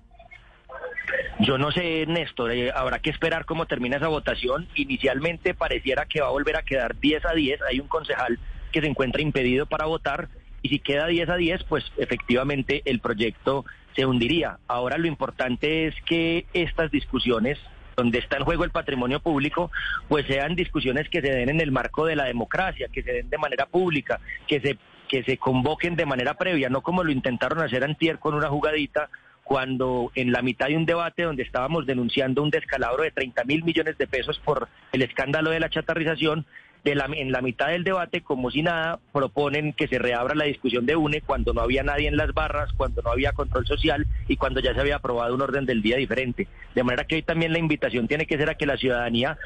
Yo 1.39 1.57
no 1.57 1.71
sé, 1.71 2.05
Néstor, 2.07 2.51
eh, 2.51 2.71
habrá 2.73 2.99
que 2.99 3.09
esperar 3.09 3.45
cómo 3.45 3.65
termina 3.65 3.97
esa 3.97 4.07
votación. 4.07 4.67
Inicialmente 4.75 5.53
pareciera 5.53 6.05
que 6.05 6.21
va 6.21 6.27
a 6.27 6.31
volver 6.31 6.55
a 6.55 6.63
quedar 6.63 6.97
10 6.97 7.25
a 7.25 7.33
10. 7.33 7.61
Hay 7.69 7.79
un 7.79 7.87
concejal 7.87 8.39
que 8.71 8.81
se 8.81 8.87
encuentra 8.87 9.21
impedido 9.21 9.65
para 9.65 9.85
votar 9.85 10.29
y 10.61 10.69
si 10.69 10.79
queda 10.79 11.07
10 11.07 11.29
a 11.29 11.35
10, 11.35 11.63
pues 11.65 11.83
efectivamente 11.97 12.81
el 12.85 12.99
proyecto 12.99 13.65
se 13.95 14.05
hundiría. 14.05 14.59
Ahora 14.67 14.97
lo 14.97 15.07
importante 15.07 15.87
es 15.87 15.95
que 16.05 16.45
estas 16.53 16.89
discusiones 16.89 17.59
donde 17.95 18.19
está 18.19 18.37
en 18.37 18.43
juego 18.43 18.63
el 18.63 18.71
patrimonio 18.71 19.19
público, 19.19 19.71
pues 20.07 20.25
sean 20.27 20.55
discusiones 20.55 21.09
que 21.09 21.21
se 21.21 21.31
den 21.31 21.49
en 21.49 21.61
el 21.61 21.71
marco 21.71 22.05
de 22.05 22.15
la 22.15 22.25
democracia, 22.25 22.87
que 22.91 23.03
se 23.03 23.13
den 23.13 23.29
de 23.29 23.37
manera 23.37 23.65
pública, 23.65 24.19
que 24.47 24.59
se 24.59 24.77
que 25.07 25.23
se 25.23 25.37
convoquen 25.37 25.95
de 25.95 26.05
manera 26.07 26.33
previa, 26.33 26.67
no 26.67 26.81
como 26.81 27.03
lo 27.03 27.11
intentaron 27.11 27.61
hacer 27.61 27.83
antier 27.83 28.17
con 28.17 28.33
una 28.33 28.49
jugadita 28.49 29.09
cuando 29.43 30.11
en 30.15 30.31
la 30.31 30.41
mitad 30.41 30.67
de 30.67 30.75
un 30.75 30.87
debate 30.87 31.21
donde 31.21 31.43
estábamos 31.43 31.85
denunciando 31.85 32.41
un 32.41 32.49
descalabro 32.49 33.03
de 33.03 33.11
30 33.11 33.43
mil 33.43 33.63
millones 33.63 33.95
de 33.99 34.07
pesos 34.07 34.41
por 34.43 34.67
el 34.91 35.03
escándalo 35.03 35.51
de 35.51 35.59
la 35.59 35.69
chatarrización, 35.69 36.47
de 36.85 36.95
la, 36.95 37.05
en 37.05 37.31
la 37.31 37.41
mitad 37.41 37.67
del 37.67 37.83
debate, 37.83 38.21
como 38.21 38.51
si 38.51 38.61
nada, 38.61 38.99
proponen 39.11 39.73
que 39.73 39.87
se 39.87 39.97
reabra 39.97 40.35
la 40.35 40.45
discusión 40.45 40.85
de 40.85 40.95
UNE 40.95 41.21
cuando 41.21 41.51
no 41.51 41.61
había 41.61 41.81
nadie 41.81 42.07
en 42.07 42.15
las 42.15 42.31
barras, 42.33 42.71
cuando 42.77 43.01
no 43.01 43.11
había 43.11 43.33
control 43.33 43.65
social 43.65 44.05
y 44.27 44.37
cuando 44.37 44.59
ya 44.59 44.73
se 44.73 44.79
había 44.79 44.97
aprobado 44.97 45.33
un 45.33 45.41
orden 45.41 45.65
del 45.65 45.81
día 45.81 45.97
diferente. 45.97 46.47
De 46.75 46.83
manera 46.83 47.05
que 47.05 47.15
hoy 47.15 47.23
también 47.23 47.53
la 47.53 47.59
invitación 47.59 48.07
tiene 48.07 48.27
que 48.27 48.37
ser 48.37 48.51
a 48.51 48.55
que 48.55 48.67
la 48.67 48.77
ciudadanía 48.77 49.37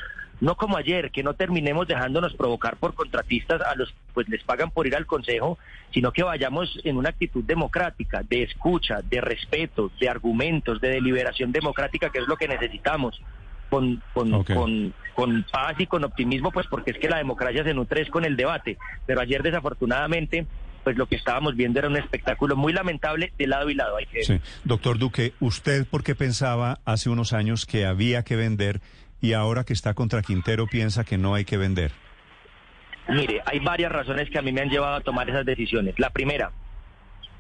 no 0.42 0.56
como 0.56 0.78
ayer, 0.78 1.12
que 1.12 1.24
no 1.24 1.34
terminemos 1.34 1.88
dejándonos 1.88 2.34
provocar 2.34 2.78
por 2.78 2.94
contratistas 2.94 3.62
a 3.62 3.76
los 3.76 3.94
pues 4.14 4.28
les 4.30 4.44
pagan 4.44 4.72
por 4.72 4.88
ir 4.88 4.96
al 4.96 5.06
consejo, 5.06 5.58
sino 5.94 6.12
que 6.12 6.24
vayamos 6.24 6.80
en 6.84 6.98
una 6.98 7.10
actitud 7.10 7.44
democrática, 7.44 8.24
de 8.24 8.44
escucha, 8.44 9.02
de 9.02 9.22
respeto, 9.22 9.92
de 10.00 10.10
argumentos, 10.10 10.82
de 10.82 10.90
deliberación 10.90 11.52
democrática, 11.52 12.10
que 12.10 12.20
es 12.20 12.28
lo 12.28 12.38
que 12.38 12.48
necesitamos. 12.48 13.22
Con, 13.70 14.02
con, 14.14 14.44
con, 14.44 14.94
con 15.14 15.46
paz 15.52 15.76
y 15.80 15.86
con 15.86 16.04
optimismo, 16.04 16.52
pues 16.52 16.66
porque 16.68 16.92
es 16.92 16.98
que 16.98 17.08
la 17.08 17.18
democracia 17.18 17.64
se 17.64 17.74
nutre 17.74 18.02
es 18.02 18.10
con 18.10 18.26
el 18.26 18.36
debate. 18.36 18.78
Pero 19.06 19.22
ayer 19.22 19.44
desafortunadamente 19.44 20.48
pues 20.84 20.98
lo 20.98 21.08
que 21.08 21.16
estábamos 21.16 21.56
viendo 21.56 21.80
era 21.80 21.88
un 21.88 21.98
espectáculo 21.98 22.56
muy 22.56 22.74
lamentable 22.74 23.32
de 23.38 23.48
lado 23.48 23.70
y 23.70 23.76
lado. 23.76 23.98
Hay 23.98 24.06
que... 24.06 24.24
sí. 24.24 24.40
Doctor 24.64 24.98
Duque, 24.98 25.34
¿usted 25.40 25.86
por 25.86 26.04
qué 26.04 26.16
pensaba 26.16 26.80
hace 26.86 27.10
unos 27.10 27.34
años 27.34 27.66
que 27.66 27.86
había 27.86 28.24
que 28.24 28.36
vender 28.36 28.82
y 29.22 29.34
ahora 29.34 29.66
que 29.66 29.74
está 29.74 29.94
contra 29.94 30.22
Quintero 30.22 30.68
piensa 30.68 31.04
que 31.04 31.18
no 31.18 31.36
hay 31.36 31.46
que 31.46 31.58
vender? 31.58 31.92
Mire, 33.10 33.42
hay 33.46 33.60
varias 33.60 33.92
razones 33.92 34.30
que 34.30 34.38
a 34.38 34.42
mí 34.42 34.52
me 34.52 34.62
han 34.62 34.70
llevado 34.70 34.96
a 34.96 35.02
tomar 35.02 35.30
esas 35.30 35.46
decisiones. 35.46 35.98
La 35.98 36.12
primera, 36.12 36.52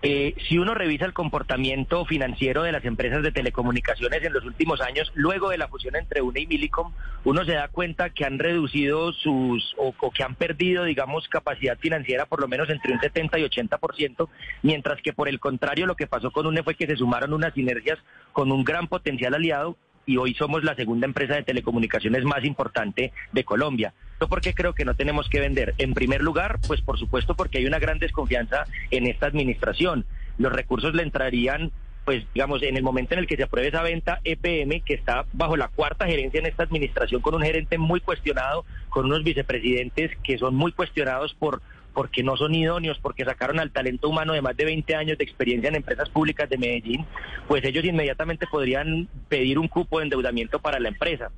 eh, 0.01 0.33
si 0.47 0.57
uno 0.57 0.73
revisa 0.73 1.05
el 1.05 1.13
comportamiento 1.13 2.05
financiero 2.05 2.63
de 2.63 2.71
las 2.71 2.85
empresas 2.85 3.21
de 3.21 3.33
telecomunicaciones 3.33 4.23
en 4.23 4.31
los 4.31 4.45
últimos 4.45 4.79
años, 4.79 5.11
luego 5.13 5.49
de 5.49 5.57
la 5.57 5.67
fusión 5.67 5.97
entre 5.97 6.21
UNE 6.21 6.41
y 6.41 6.47
Milicom, 6.47 6.93
uno 7.25 7.43
se 7.43 7.51
da 7.51 7.67
cuenta 7.67 8.09
que 8.09 8.23
han 8.23 8.39
reducido 8.39 9.11
sus, 9.11 9.75
o, 9.77 9.93
que 10.11 10.23
han 10.23 10.35
perdido, 10.35 10.85
digamos, 10.85 11.27
capacidad 11.27 11.77
financiera 11.77 12.25
por 12.25 12.39
lo 12.39 12.47
menos 12.47 12.69
entre 12.69 12.93
un 12.93 13.01
70 13.01 13.39
y 13.39 13.43
80%, 13.43 14.29
mientras 14.61 15.01
que 15.01 15.11
por 15.11 15.27
el 15.27 15.41
contrario 15.41 15.85
lo 15.85 15.95
que 15.95 16.07
pasó 16.07 16.31
con 16.31 16.45
UNE 16.45 16.63
fue 16.63 16.75
que 16.75 16.87
se 16.87 16.95
sumaron 16.95 17.33
unas 17.33 17.53
sinergias 17.53 17.99
con 18.31 18.53
un 18.53 18.63
gran 18.63 18.87
potencial 18.87 19.33
aliado 19.33 19.75
y 20.05 20.15
hoy 20.15 20.33
somos 20.33 20.63
la 20.63 20.75
segunda 20.75 21.07
empresa 21.07 21.35
de 21.35 21.43
telecomunicaciones 21.43 22.23
más 22.23 22.45
importante 22.45 23.11
de 23.33 23.43
Colombia. 23.43 23.93
¿Yo 24.19 24.27
por 24.27 24.41
qué 24.41 24.53
creo 24.53 24.73
que 24.73 24.85
no 24.85 24.95
tenemos 24.95 25.29
que 25.29 25.39
vender? 25.39 25.75
En 25.77 25.93
primer 25.93 26.21
lugar, 26.21 26.59
pues 26.67 26.81
por 26.81 26.99
supuesto 26.99 27.35
porque 27.35 27.59
hay 27.59 27.65
una 27.65 27.79
gran 27.79 27.99
desconfianza 27.99 28.65
en 28.91 29.07
esta 29.07 29.27
administración. 29.27 30.05
Los 30.38 30.51
recursos 30.51 30.93
le 30.93 31.03
entrarían 31.03 31.71
pues 32.05 32.25
digamos, 32.33 32.63
en 32.63 32.75
el 32.75 32.81
momento 32.81 33.13
en 33.13 33.19
el 33.19 33.27
que 33.27 33.35
se 33.35 33.43
apruebe 33.43 33.67
esa 33.67 33.83
venta, 33.83 34.19
EPM, 34.23 34.81
que 34.81 34.95
está 34.95 35.25
bajo 35.31 35.55
la 35.55 35.67
cuarta 35.67 36.07
gerencia 36.07 36.39
en 36.39 36.47
esta 36.47 36.63
administración, 36.63 37.21
con 37.21 37.35
un 37.35 37.43
gerente 37.43 37.77
muy 37.77 37.99
cuestionado, 37.99 38.65
con 38.89 39.05
unos 39.05 39.23
vicepresidentes 39.23 40.17
que 40.23 40.39
son 40.39 40.55
muy 40.55 40.71
cuestionados 40.71 41.35
por 41.35 41.61
porque 41.93 42.23
no 42.23 42.38
son 42.38 42.55
idóneos, 42.55 42.97
porque 42.99 43.25
sacaron 43.25 43.59
al 43.59 43.71
talento 43.71 44.09
humano 44.09 44.33
de 44.33 44.41
más 44.41 44.55
de 44.55 44.65
20 44.65 44.95
años 44.95 45.17
de 45.17 45.23
experiencia 45.23 45.67
en 45.67 45.75
empresas 45.75 46.09
públicas 46.09 46.49
de 46.49 46.57
Medellín, 46.57 47.05
pues 47.47 47.63
ellos 47.63 47.83
inmediatamente 47.83 48.47
podrían 48.47 49.07
pedir 49.27 49.59
un 49.59 49.67
cupo 49.67 49.99
de 49.99 50.05
endeudamiento 50.05 50.59
para 50.59 50.79
la 50.79 50.89
empresa. 50.89 51.29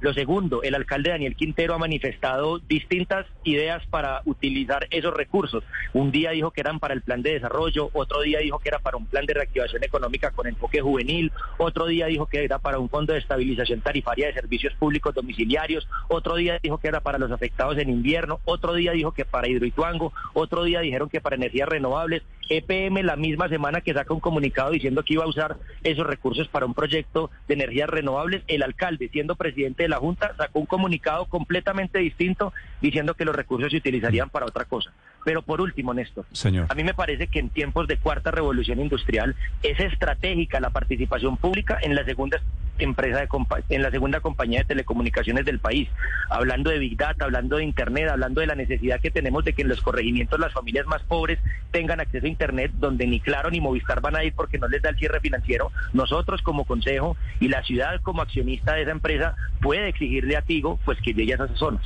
Lo 0.00 0.14
segundo, 0.14 0.62
el 0.62 0.74
alcalde 0.74 1.10
Daniel 1.10 1.36
Quintero 1.36 1.74
ha 1.74 1.78
manifestado 1.78 2.58
distintas 2.58 3.26
ideas 3.44 3.84
para 3.90 4.22
utilizar 4.24 4.86
esos 4.90 5.12
recursos. 5.12 5.62
Un 5.92 6.10
día 6.10 6.30
dijo 6.30 6.52
que 6.52 6.62
eran 6.62 6.80
para 6.80 6.94
el 6.94 7.02
plan 7.02 7.20
de 7.20 7.34
desarrollo, 7.34 7.90
otro 7.92 8.22
día 8.22 8.38
dijo 8.38 8.58
que 8.60 8.70
era 8.70 8.78
para 8.78 8.96
un 8.96 9.04
plan 9.04 9.26
de 9.26 9.34
reactivación 9.34 9.84
económica 9.84 10.30
con 10.30 10.46
enfoque 10.46 10.80
juvenil, 10.80 11.30
otro 11.58 11.84
día 11.84 12.06
dijo 12.06 12.24
que 12.24 12.42
era 12.42 12.58
para 12.58 12.78
un 12.78 12.88
fondo 12.88 13.12
de 13.12 13.18
estabilización 13.18 13.82
tarifaria 13.82 14.28
de 14.28 14.32
servicios 14.32 14.72
públicos 14.78 15.14
domiciliarios, 15.14 15.86
otro 16.08 16.36
día 16.36 16.58
dijo 16.62 16.78
que 16.78 16.88
era 16.88 17.00
para 17.00 17.18
los 17.18 17.30
afectados 17.30 17.76
en 17.76 17.90
invierno, 17.90 18.40
otro 18.46 18.72
día 18.72 18.92
dijo 18.92 19.12
que 19.12 19.26
para 19.26 19.48
Hidroituango, 19.48 20.14
otro 20.32 20.64
día 20.64 20.80
dijeron 20.80 21.10
que 21.10 21.20
para 21.20 21.36
energías 21.36 21.68
renovables. 21.68 22.22
EPM 22.48 23.04
la 23.04 23.14
misma 23.14 23.48
semana 23.48 23.80
que 23.80 23.94
saca 23.94 24.12
un 24.12 24.18
comunicado 24.18 24.72
diciendo 24.72 25.04
que 25.04 25.14
iba 25.14 25.22
a 25.22 25.28
usar 25.28 25.56
esos 25.84 26.04
recursos 26.04 26.48
para 26.48 26.66
un 26.66 26.74
proyecto 26.74 27.30
de 27.46 27.54
energías 27.54 27.88
renovables, 27.88 28.42
el 28.48 28.64
alcalde, 28.64 29.08
siendo 29.12 29.36
presidente 29.36 29.84
de 29.84 29.89
la 29.90 29.98
Junta, 29.98 30.34
sacó 30.36 30.60
un 30.60 30.66
comunicado 30.66 31.26
completamente 31.26 31.98
distinto 31.98 32.52
diciendo 32.80 33.14
que 33.14 33.24
los 33.24 33.36
recursos 33.36 33.70
se 33.70 33.76
utilizarían 33.76 34.30
para 34.30 34.46
otra 34.46 34.64
cosa. 34.64 34.92
Pero 35.24 35.42
por 35.42 35.60
último, 35.60 35.94
Néstor, 35.94 36.24
Señor. 36.32 36.66
a 36.68 36.74
mí 36.74 36.84
me 36.84 36.94
parece 36.94 37.26
que 37.26 37.38
en 37.38 37.50
tiempos 37.50 37.86
de 37.88 37.98
cuarta 37.98 38.30
revolución 38.30 38.80
industrial 38.80 39.36
es 39.62 39.78
estratégica 39.80 40.60
la 40.60 40.70
participación 40.70 41.36
pública 41.36 41.78
en 41.82 41.94
la 41.94 42.04
segunda 42.04 42.40
empresa 42.78 43.20
de 43.20 43.28
en 43.68 43.82
la 43.82 43.90
segunda 43.90 44.20
compañía 44.20 44.60
de 44.60 44.64
telecomunicaciones 44.64 45.44
del 45.44 45.58
país, 45.58 45.88
hablando 46.28 46.70
de 46.70 46.78
Big 46.78 46.96
Data, 46.96 47.24
hablando 47.24 47.56
de 47.56 47.64
Internet, 47.64 48.08
hablando 48.08 48.40
de 48.40 48.46
la 48.46 48.54
necesidad 48.54 49.00
que 49.00 49.10
tenemos 49.10 49.44
de 49.44 49.52
que 49.52 49.62
en 49.62 49.68
los 49.68 49.80
corregimientos 49.80 50.40
las 50.40 50.52
familias 50.52 50.86
más 50.86 51.02
pobres 51.02 51.38
tengan 51.70 52.00
acceso 52.00 52.26
a 52.26 52.28
Internet, 52.28 52.72
donde 52.78 53.06
ni 53.06 53.20
Claro 53.20 53.50
ni 53.50 53.60
Movistar 53.60 54.00
van 54.00 54.16
a 54.16 54.24
ir 54.24 54.32
porque 54.34 54.58
no 54.58 54.68
les 54.68 54.82
da 54.82 54.90
el 54.90 54.96
cierre 54.96 55.20
financiero. 55.20 55.72
Nosotros 55.92 56.42
como 56.42 56.64
consejo 56.64 57.16
y 57.38 57.48
la 57.48 57.62
ciudad 57.62 58.00
como 58.02 58.22
accionista 58.22 58.74
de 58.74 58.82
esa 58.82 58.90
empresa 58.92 59.36
puede 59.60 59.88
exigirle 59.88 60.36
a 60.36 60.42
Tigo 60.42 60.78
pues 60.84 60.98
que 61.00 61.12
llegue 61.12 61.32
a 61.32 61.36
esas 61.36 61.58
zonas. 61.58 61.84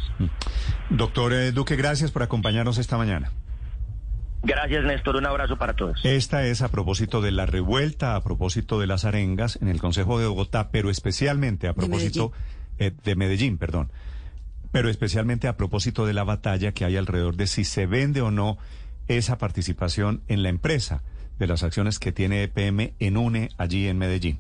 Doctor 0.91 1.33
eh, 1.33 1.53
Duque, 1.53 1.77
gracias 1.77 2.11
por 2.11 2.23
acompañarnos 2.23 2.79
esta 2.79 2.97
mañana. 2.97 3.33
Gracias, 4.43 4.85
Néstor. 4.85 5.17
Un 5.17 5.27
abrazo 5.27 5.57
para 5.57 5.75
todos. 5.75 6.05
Esta 6.05 6.45
es 6.47 6.61
a 6.61 6.69
propósito 6.69 7.23
de 7.23 7.33
la 7.33 7.47
revuelta, 7.47 8.15
a 8.15 8.23
propósito 8.23 8.79
de 8.79 8.87
las 8.87 9.07
arengas 9.07 9.57
en 9.63 9.69
el 9.69 9.81
Consejo 9.81 10.19
de 10.19 10.27
Bogotá, 10.27 10.71
pero 10.71 10.91
especialmente 10.91 11.67
a 11.67 11.73
propósito 11.73 12.33
de 12.79 12.91
Medellín, 12.91 12.99
eh, 12.99 13.03
de 13.03 13.17
Medellín 13.17 13.59
perdón, 13.59 13.91
pero 14.71 14.91
especialmente 14.91 15.49
a 15.49 15.57
propósito 15.57 16.05
de 16.05 16.13
la 16.13 16.25
batalla 16.25 16.73
que 16.73 16.85
hay 16.85 16.97
alrededor 16.97 17.37
de 17.37 17.47
si 17.47 17.65
se 17.65 17.87
vende 17.87 18.21
o 18.21 18.31
no 18.31 18.59
esa 19.09 19.39
participación 19.39 20.23
en 20.29 20.43
la 20.43 20.51
empresa 20.51 21.03
de 21.39 21.47
las 21.47 21.63
acciones 21.63 21.99
que 21.99 22.13
tiene 22.13 22.43
EPM 22.43 22.93
en 22.99 23.17
UNE 23.17 23.49
allí 23.57 23.89
en 23.89 23.99
Medellín. 23.99 24.39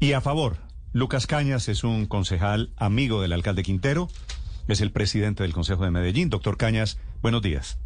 Y 0.00 0.12
a 0.12 0.20
favor, 0.20 0.56
Lucas 0.92 1.26
Cañas 1.26 1.68
es 1.68 1.84
un 1.84 2.06
concejal 2.06 2.70
amigo 2.76 3.20
del 3.20 3.32
alcalde 3.32 3.62
Quintero, 3.62 4.08
es 4.68 4.80
el 4.80 4.90
presidente 4.90 5.42
del 5.42 5.52
Consejo 5.52 5.84
de 5.84 5.90
Medellín. 5.90 6.30
Doctor 6.30 6.56
Cañas, 6.56 6.98
buenos 7.22 7.42
días. 7.42 7.78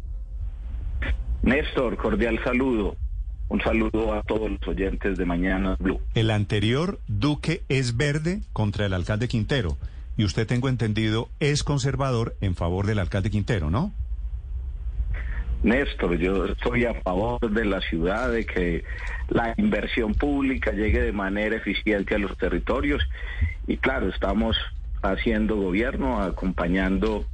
Néstor, 1.41 1.97
cordial 1.97 2.39
saludo. 2.43 2.95
Un 3.47 3.61
saludo 3.61 4.13
a 4.13 4.21
todos 4.23 4.51
los 4.51 4.67
oyentes 4.67 5.17
de 5.17 5.25
Mañana 5.25 5.75
Blue. 5.79 5.99
El 6.13 6.29
anterior 6.29 6.99
Duque 7.07 7.63
es 7.67 7.97
verde 7.97 8.41
contra 8.53 8.85
el 8.85 8.93
alcalde 8.93 9.27
Quintero 9.27 9.77
y 10.17 10.25
usted, 10.25 10.45
tengo 10.45 10.69
entendido, 10.69 11.29
es 11.39 11.63
conservador 11.63 12.35
en 12.41 12.53
favor 12.53 12.85
del 12.85 12.99
alcalde 12.99 13.31
Quintero, 13.31 13.69
¿no? 13.71 13.93
Néstor, 15.63 16.17
yo 16.17 16.45
estoy 16.45 16.85
a 16.85 16.93
favor 17.01 17.39
de 17.49 17.65
la 17.65 17.81
ciudad, 17.81 18.31
de 18.31 18.45
que 18.45 18.83
la 19.29 19.53
inversión 19.57 20.13
pública 20.13 20.71
llegue 20.71 21.01
de 21.01 21.11
manera 21.11 21.55
eficiente 21.55 22.15
a 22.15 22.17
los 22.17 22.37
territorios 22.37 23.01
y 23.67 23.77
claro, 23.77 24.09
estamos 24.09 24.57
haciendo 25.01 25.55
gobierno, 25.55 26.21
acompañando 26.21 27.25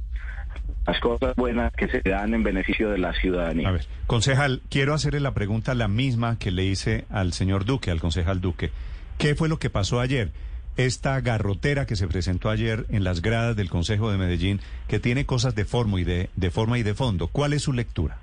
las 0.86 1.00
cosas 1.00 1.34
buenas 1.36 1.72
que 1.72 1.88
se 1.88 2.00
dan 2.00 2.34
en 2.34 2.42
beneficio 2.42 2.90
de 2.90 2.98
la 2.98 3.12
ciudadanía. 3.14 3.68
A 3.68 3.72
ver, 3.72 3.86
concejal, 4.06 4.62
quiero 4.70 4.94
hacerle 4.94 5.20
la 5.20 5.34
pregunta 5.34 5.74
la 5.74 5.88
misma 5.88 6.38
que 6.38 6.50
le 6.50 6.64
hice 6.64 7.04
al 7.10 7.32
señor 7.32 7.64
Duque, 7.64 7.90
al 7.90 8.00
concejal 8.00 8.40
Duque. 8.40 8.70
¿Qué 9.18 9.34
fue 9.34 9.48
lo 9.48 9.58
que 9.58 9.70
pasó 9.70 10.00
ayer? 10.00 10.30
Esta 10.76 11.20
garrotera 11.20 11.86
que 11.86 11.96
se 11.96 12.06
presentó 12.06 12.50
ayer 12.50 12.84
en 12.90 13.02
las 13.02 13.22
gradas 13.22 13.56
del 13.56 13.70
Consejo 13.70 14.10
de 14.10 14.18
Medellín, 14.18 14.60
que 14.88 15.00
tiene 15.00 15.24
cosas 15.24 15.54
de 15.54 15.64
forma 15.64 16.00
y 16.00 16.04
de, 16.04 16.30
de 16.36 16.50
forma 16.50 16.78
y 16.78 16.82
de 16.82 16.94
fondo. 16.94 17.28
¿Cuál 17.28 17.54
es 17.54 17.62
su 17.62 17.72
lectura? 17.72 18.18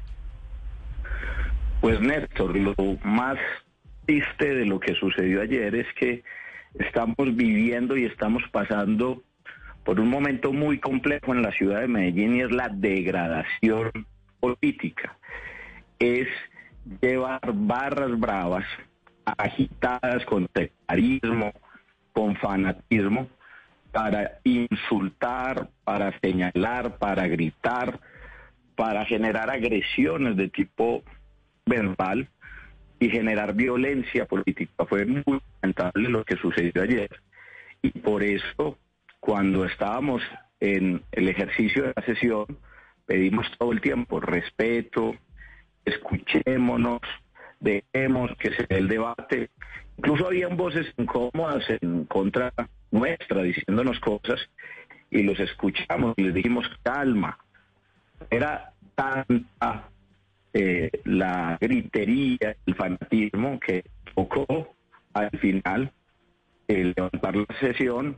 Pues 1.81 1.99
Néstor, 1.99 2.55
lo 2.55 2.75
más 3.03 3.37
triste 4.05 4.53
de 4.53 4.65
lo 4.65 4.79
que 4.79 4.93
sucedió 4.95 5.41
ayer 5.41 5.75
es 5.75 5.87
que 5.99 6.23
estamos 6.75 7.35
viviendo 7.35 7.97
y 7.97 8.05
estamos 8.05 8.43
pasando 8.51 9.21
por 9.83 9.99
un 9.99 10.09
momento 10.09 10.53
muy 10.53 10.79
complejo 10.79 11.33
en 11.33 11.41
la 11.41 11.51
ciudad 11.51 11.81
de 11.81 11.87
Medellín 11.87 12.35
y 12.35 12.41
es 12.41 12.51
la 12.51 12.69
degradación 12.69 13.91
política. 14.39 15.17
Es 15.99 16.27
llevar 17.01 17.41
barras 17.53 18.19
bravas 18.19 18.65
agitadas 19.25 20.25
con 20.25 20.47
sectarismo, 20.53 21.53
con 22.11 22.35
fanatismo, 22.35 23.27
para 23.91 24.39
insultar, 24.43 25.69
para 25.83 26.17
señalar, 26.19 26.97
para 26.97 27.27
gritar, 27.27 27.99
para 28.75 29.05
generar 29.05 29.49
agresiones 29.49 30.35
de 30.35 30.49
tipo 30.49 31.03
verbal 31.65 32.27
y 32.99 33.09
generar 33.09 33.53
violencia 33.53 34.25
política. 34.25 34.85
Fue 34.85 35.05
muy 35.05 35.41
lamentable 35.61 36.09
lo 36.09 36.23
que 36.25 36.37
sucedió 36.37 36.81
ayer. 36.81 37.09
Y 37.81 37.91
por 37.91 38.23
eso, 38.23 38.77
cuando 39.23 39.63
estábamos 39.63 40.21
en 40.59 41.01
el 41.13 41.29
ejercicio 41.29 41.83
de 41.83 41.93
la 41.95 42.05
sesión, 42.05 42.45
pedimos 43.05 43.47
todo 43.57 43.71
el 43.71 43.79
tiempo 43.79 44.19
respeto, 44.19 45.15
escuchémonos, 45.85 46.99
dejemos 47.61 48.31
que 48.37 48.53
se 48.53 48.67
dé 48.67 48.79
el 48.79 48.89
debate. 48.89 49.49
Incluso 49.97 50.27
habían 50.27 50.57
voces 50.57 50.87
incómodas 50.97 51.63
en 51.69 52.03
contra 52.03 52.51
nuestra 52.91 53.43
diciéndonos 53.43 53.97
cosas 54.01 54.41
y 55.09 55.23
los 55.23 55.39
escuchamos 55.39 56.15
y 56.17 56.23
les 56.23 56.33
dijimos 56.33 56.69
calma. 56.83 57.37
Era 58.29 58.73
tanta 58.93 59.87
eh, 60.53 60.91
la 61.05 61.57
gritería, 61.61 62.57
el 62.65 62.75
fanatismo 62.75 63.57
que 63.61 63.85
tocó 64.13 64.75
al 65.13 65.31
final 65.39 65.93
el 66.67 66.93
levantar 66.93 67.37
la 67.37 67.59
sesión 67.61 68.17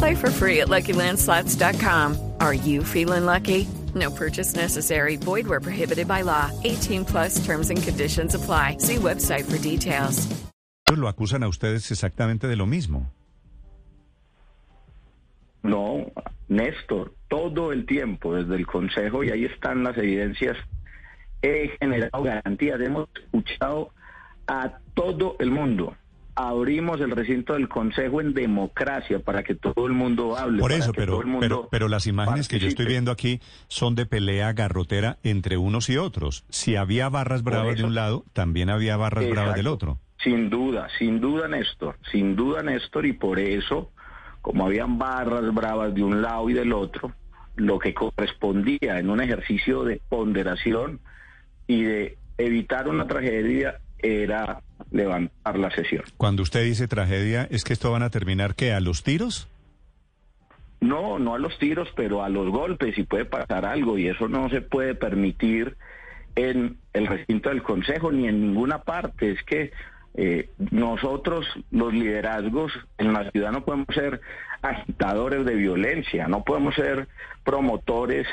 Play 0.00 0.14
for 0.14 0.30
free 0.30 0.60
at 0.62 0.68
LuckyLandSlots.com. 0.68 2.16
Are 2.40 2.54
you 2.54 2.82
feeling 2.82 3.26
lucky? 3.26 3.68
No 3.94 4.10
purchase 4.10 4.54
necessary. 4.56 5.16
Void 5.16 5.46
where 5.46 5.60
prohibited 5.60 6.08
by 6.08 6.22
law. 6.22 6.50
18 6.64 7.04
plus 7.04 7.44
terms 7.44 7.68
and 7.68 7.82
conditions 7.82 8.34
apply. 8.34 8.78
See 8.78 8.96
website 8.96 9.44
for 9.44 9.58
details. 9.58 10.26
lo 10.96 11.06
acusan 11.06 11.42
a 11.42 11.48
ustedes 11.48 11.90
exactamente 11.90 12.48
de 12.48 12.56
lo 12.56 12.66
mismo. 12.66 13.12
No, 15.62 16.10
Néstor, 16.48 17.12
todo 17.28 17.70
el 17.70 17.84
tiempo 17.84 18.34
desde 18.34 18.56
el 18.56 18.66
Consejo, 18.66 19.22
y 19.22 19.30
ahí 19.30 19.44
están 19.44 19.84
las 19.84 19.98
evidencias, 19.98 20.56
he 21.42 21.76
generado 21.78 22.22
garantías, 22.22 22.80
hemos 22.80 23.08
escuchado 23.14 23.92
a 24.46 24.78
todo 24.94 25.36
el 25.40 25.50
mundo. 25.50 25.94
Abrimos 26.34 27.00
el 27.00 27.10
recinto 27.10 27.54
del 27.54 27.68
Consejo 27.68 28.20
en 28.20 28.34
democracia 28.34 29.18
para 29.18 29.42
que 29.42 29.54
todo 29.54 29.86
el 29.86 29.92
mundo 29.92 30.36
hable. 30.36 30.60
Por 30.60 30.72
eso, 30.72 30.92
pero, 30.92 31.22
pero, 31.40 31.68
pero 31.70 31.88
las 31.88 32.06
imágenes 32.06 32.48
que 32.48 32.58
yo 32.58 32.68
estoy 32.68 32.86
viendo 32.86 33.10
aquí 33.10 33.40
son 33.68 33.94
de 33.94 34.06
pelea 34.06 34.52
garrotera 34.52 35.18
entre 35.22 35.56
unos 35.56 35.90
y 35.90 35.96
otros. 35.96 36.44
Si 36.48 36.76
había 36.76 37.08
barras 37.08 37.42
bravas 37.42 37.76
de 37.76 37.84
un 37.84 37.94
lado, 37.94 38.24
también 38.32 38.70
había 38.70 38.96
barras 38.96 39.28
bravas 39.28 39.56
del 39.56 39.66
otro. 39.66 39.98
Sin 40.22 40.50
duda, 40.50 40.88
sin 40.98 41.20
duda, 41.20 41.48
Néstor, 41.48 41.96
sin 42.12 42.36
duda, 42.36 42.62
Néstor, 42.62 43.06
y 43.06 43.14
por 43.14 43.38
eso, 43.38 43.90
como 44.42 44.66
habían 44.66 44.98
barras 44.98 45.52
bravas 45.54 45.94
de 45.94 46.02
un 46.02 46.20
lado 46.20 46.50
y 46.50 46.52
del 46.52 46.72
otro, 46.72 47.12
lo 47.56 47.78
que 47.78 47.94
correspondía 47.94 48.98
en 48.98 49.08
un 49.08 49.20
ejercicio 49.20 49.84
de 49.84 50.00
ponderación 50.08 51.00
y 51.66 51.82
de 51.82 52.18
evitar 52.36 52.88
una 52.88 53.06
tragedia 53.06 53.80
era 54.02 54.62
levantar 54.90 55.58
la 55.58 55.70
sesión. 55.70 56.04
Cuando 56.16 56.42
usted 56.42 56.64
dice 56.64 56.88
tragedia, 56.88 57.46
¿es 57.50 57.64
que 57.64 57.72
esto 57.72 57.90
van 57.90 58.02
a 58.02 58.10
terminar 58.10 58.54
qué? 58.54 58.72
¿A 58.72 58.80
los 58.80 59.02
tiros? 59.02 59.48
No, 60.80 61.18
no 61.18 61.34
a 61.34 61.38
los 61.38 61.58
tiros, 61.58 61.88
pero 61.94 62.22
a 62.22 62.28
los 62.28 62.48
golpes 62.48 62.96
y 62.96 63.02
puede 63.02 63.26
pasar 63.26 63.66
algo 63.66 63.98
y 63.98 64.08
eso 64.08 64.28
no 64.28 64.48
se 64.48 64.62
puede 64.62 64.94
permitir 64.94 65.76
en 66.36 66.78
el 66.92 67.06
recinto 67.06 67.50
del 67.50 67.62
Consejo 67.62 68.10
ni 68.10 68.26
en 68.28 68.40
ninguna 68.40 68.82
parte. 68.82 69.32
Es 69.32 69.42
que 69.44 69.72
eh, 70.14 70.48
nosotros, 70.70 71.46
los 71.70 71.92
liderazgos 71.92 72.72
en 72.98 73.12
la 73.12 73.30
ciudad, 73.30 73.52
no 73.52 73.64
podemos 73.64 73.94
ser 73.94 74.20
agitadores 74.62 75.44
de 75.44 75.54
violencia, 75.54 76.28
no 76.28 76.44
podemos 76.44 76.74
ser 76.74 77.08
promotores 77.44 78.26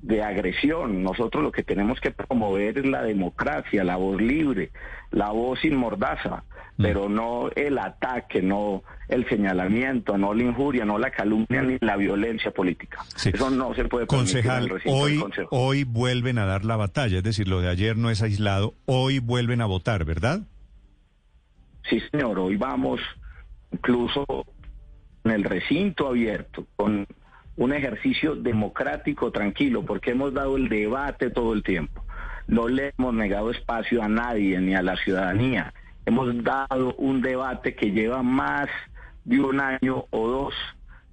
de 0.00 0.22
agresión. 0.22 1.02
Nosotros 1.02 1.42
lo 1.42 1.52
que 1.52 1.62
tenemos 1.62 2.00
que 2.00 2.10
promover 2.10 2.78
es 2.78 2.86
la 2.86 3.02
democracia, 3.02 3.84
la 3.84 3.96
voz 3.96 4.20
libre, 4.20 4.70
la 5.10 5.30
voz 5.30 5.60
sin 5.60 5.76
mordaza, 5.76 6.44
pero 6.76 7.08
no 7.08 7.50
el 7.56 7.78
ataque, 7.78 8.40
no 8.40 8.84
el 9.08 9.28
señalamiento, 9.28 10.16
no 10.16 10.32
la 10.34 10.44
injuria, 10.44 10.84
no 10.84 10.98
la 10.98 11.10
calumnia 11.10 11.62
ni 11.62 11.78
la 11.80 11.96
violencia 11.96 12.52
política. 12.52 13.04
Sí. 13.16 13.30
Eso 13.34 13.50
no 13.50 13.74
se 13.74 13.84
puede 13.86 14.06
Concejal, 14.06 14.64
el 14.64 14.70
recinto 14.70 15.06
del 15.06 15.22
hoy, 15.22 15.46
hoy 15.50 15.84
vuelven 15.84 16.38
a 16.38 16.46
dar 16.46 16.64
la 16.64 16.76
batalla, 16.76 17.18
es 17.18 17.24
decir, 17.24 17.48
lo 17.48 17.60
de 17.60 17.68
ayer 17.68 17.96
no 17.96 18.10
es 18.10 18.22
aislado, 18.22 18.74
hoy 18.86 19.18
vuelven 19.18 19.60
a 19.60 19.66
votar, 19.66 20.04
¿verdad? 20.04 20.42
Sí, 21.88 22.00
señor, 22.12 22.38
hoy 22.38 22.56
vamos 22.56 23.00
incluso 23.72 24.24
en 25.24 25.32
el 25.32 25.44
recinto 25.44 26.08
abierto, 26.08 26.66
con 26.76 27.06
un 27.58 27.72
ejercicio 27.72 28.36
democrático 28.36 29.32
tranquilo, 29.32 29.84
porque 29.84 30.12
hemos 30.12 30.32
dado 30.32 30.56
el 30.56 30.68
debate 30.68 31.28
todo 31.28 31.52
el 31.52 31.62
tiempo. 31.64 32.04
No 32.46 32.68
le 32.68 32.94
hemos 32.96 33.12
negado 33.12 33.50
espacio 33.50 34.02
a 34.02 34.08
nadie 34.08 34.60
ni 34.60 34.74
a 34.74 34.82
la 34.82 34.96
ciudadanía. 34.96 35.74
Hemos 36.06 36.42
dado 36.42 36.94
un 36.94 37.20
debate 37.20 37.74
que 37.74 37.90
lleva 37.90 38.22
más 38.22 38.68
de 39.24 39.40
un 39.40 39.60
año 39.60 40.06
o 40.10 40.28
dos 40.28 40.54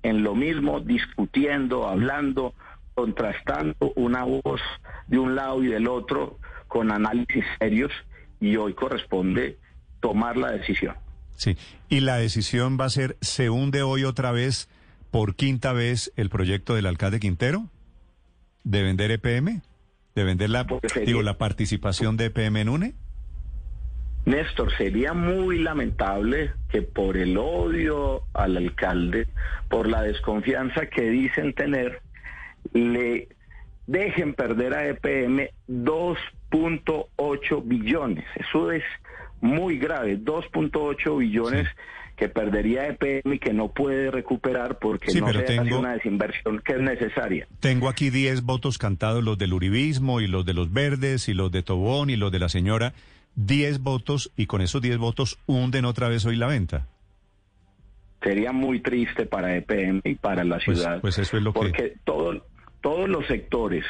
en 0.03 0.23
lo 0.23 0.35
mismo, 0.35 0.79
discutiendo, 0.79 1.87
hablando, 1.87 2.53
contrastando 2.93 3.91
una 3.95 4.23
voz 4.23 4.61
de 5.07 5.17
un 5.17 5.35
lado 5.35 5.63
y 5.63 5.67
del 5.67 5.87
otro 5.87 6.37
con 6.67 6.91
análisis 6.91 7.43
serios 7.59 7.91
y 8.39 8.55
hoy 8.55 8.75
corresponde 8.75 9.57
tomar 9.99 10.37
la 10.37 10.51
decisión. 10.51 10.95
Sí. 11.35 11.57
Y 11.89 12.01
la 12.01 12.17
decisión 12.17 12.77
va 12.79 12.85
a 12.85 12.89
ser, 12.89 13.17
¿se 13.19 13.49
hunde 13.49 13.81
hoy 13.81 14.03
otra 14.03 14.31
vez, 14.31 14.69
por 15.15 15.35
quinta 15.37 15.71
vez, 15.71 16.11
el 16.17 16.29
proyecto 16.29 16.75
del 16.75 16.85
alcalde 16.87 17.21
Quintero? 17.21 17.69
¿De 18.65 18.83
vender 18.83 19.11
EPM? 19.11 19.61
¿De 20.13 20.23
vender 20.25 20.49
la, 20.49 20.67
digo, 21.05 21.21
la 21.21 21.37
participación 21.37 22.17
de 22.17 22.25
EPM 22.25 22.57
en 22.57 22.67
UNE? 22.67 22.95
Néstor, 24.25 24.75
sería 24.75 25.13
muy 25.13 25.59
lamentable 25.59 26.51
que 26.67 26.81
por 26.81 27.15
el 27.15 27.37
odio 27.37 28.23
al 28.33 28.57
alcalde, 28.57 29.29
por 29.69 29.87
la 29.87 30.01
desconfianza 30.01 30.87
que 30.87 31.09
dicen 31.09 31.53
tener, 31.53 32.01
le 32.73 33.29
dejen 33.87 34.33
perder 34.33 34.73
a 34.73 34.85
EPM 34.85 35.47
2.8 35.69 37.61
billones. 37.63 38.25
Eso 38.35 38.69
es 38.69 38.83
muy 39.39 39.77
grave, 39.77 40.19
2.8 40.19 41.19
billones 41.19 41.69
que 42.15 42.29
perdería 42.29 42.87
EPM 42.87 43.33
y 43.35 43.39
que 43.39 43.53
no 43.53 43.67
puede 43.69 44.09
recuperar 44.09 44.79
porque 44.79 45.11
Sí, 45.11 45.19
no 45.19 45.31
se 45.31 45.39
hace 45.39 45.57
tengo- 45.57 45.79
una 45.79 45.93
desinversión 45.93 46.59
que 46.59 46.73
es 46.73 46.79
necesaria. 46.79 47.47
Tengo 47.59 47.89
aquí 47.89 48.09
10 48.09 48.43
votos 48.43 48.77
cantados, 48.77 49.23
los 49.23 49.37
del 49.37 49.51
Uribismo 49.53 50.21
y 50.21 50.27
los 50.27 50.45
de 50.45 50.53
los 50.53 50.71
Verdes 50.71 51.27
y 51.27 51.33
los 51.33 51.51
de 51.51 51.61
Tobón 51.63 52.09
y 52.09 52.15
los 52.15 52.31
de 52.31 52.39
la 52.39 52.47
señora. 52.49 52.93
10 53.35 53.79
votos 53.79 54.31
y 54.37 54.45
con 54.45 54.61
esos 54.61 54.81
10 54.81 54.97
votos 54.97 55.37
hunden 55.45 55.83
otra 55.83 56.07
vez 56.07 56.25
hoy 56.25 56.35
la 56.37 56.47
venta. 56.47 56.87
sería 58.23 58.51
muy 58.51 58.79
triste 58.79 59.27
para 59.27 59.55
EPM 59.55 60.01
y 60.03 60.15
para 60.15 60.43
la 60.43 60.57
Pues- 60.65 60.79
ciudad. 60.79 60.99
pues 60.99 61.19
eso 61.19 61.37
es 61.37 61.43
lo 61.43 61.53
que- 61.53 61.59
porque 61.59 61.93
todo- 62.05 62.43
todos 62.81 63.07
los 63.07 63.27
sectores, 63.27 63.85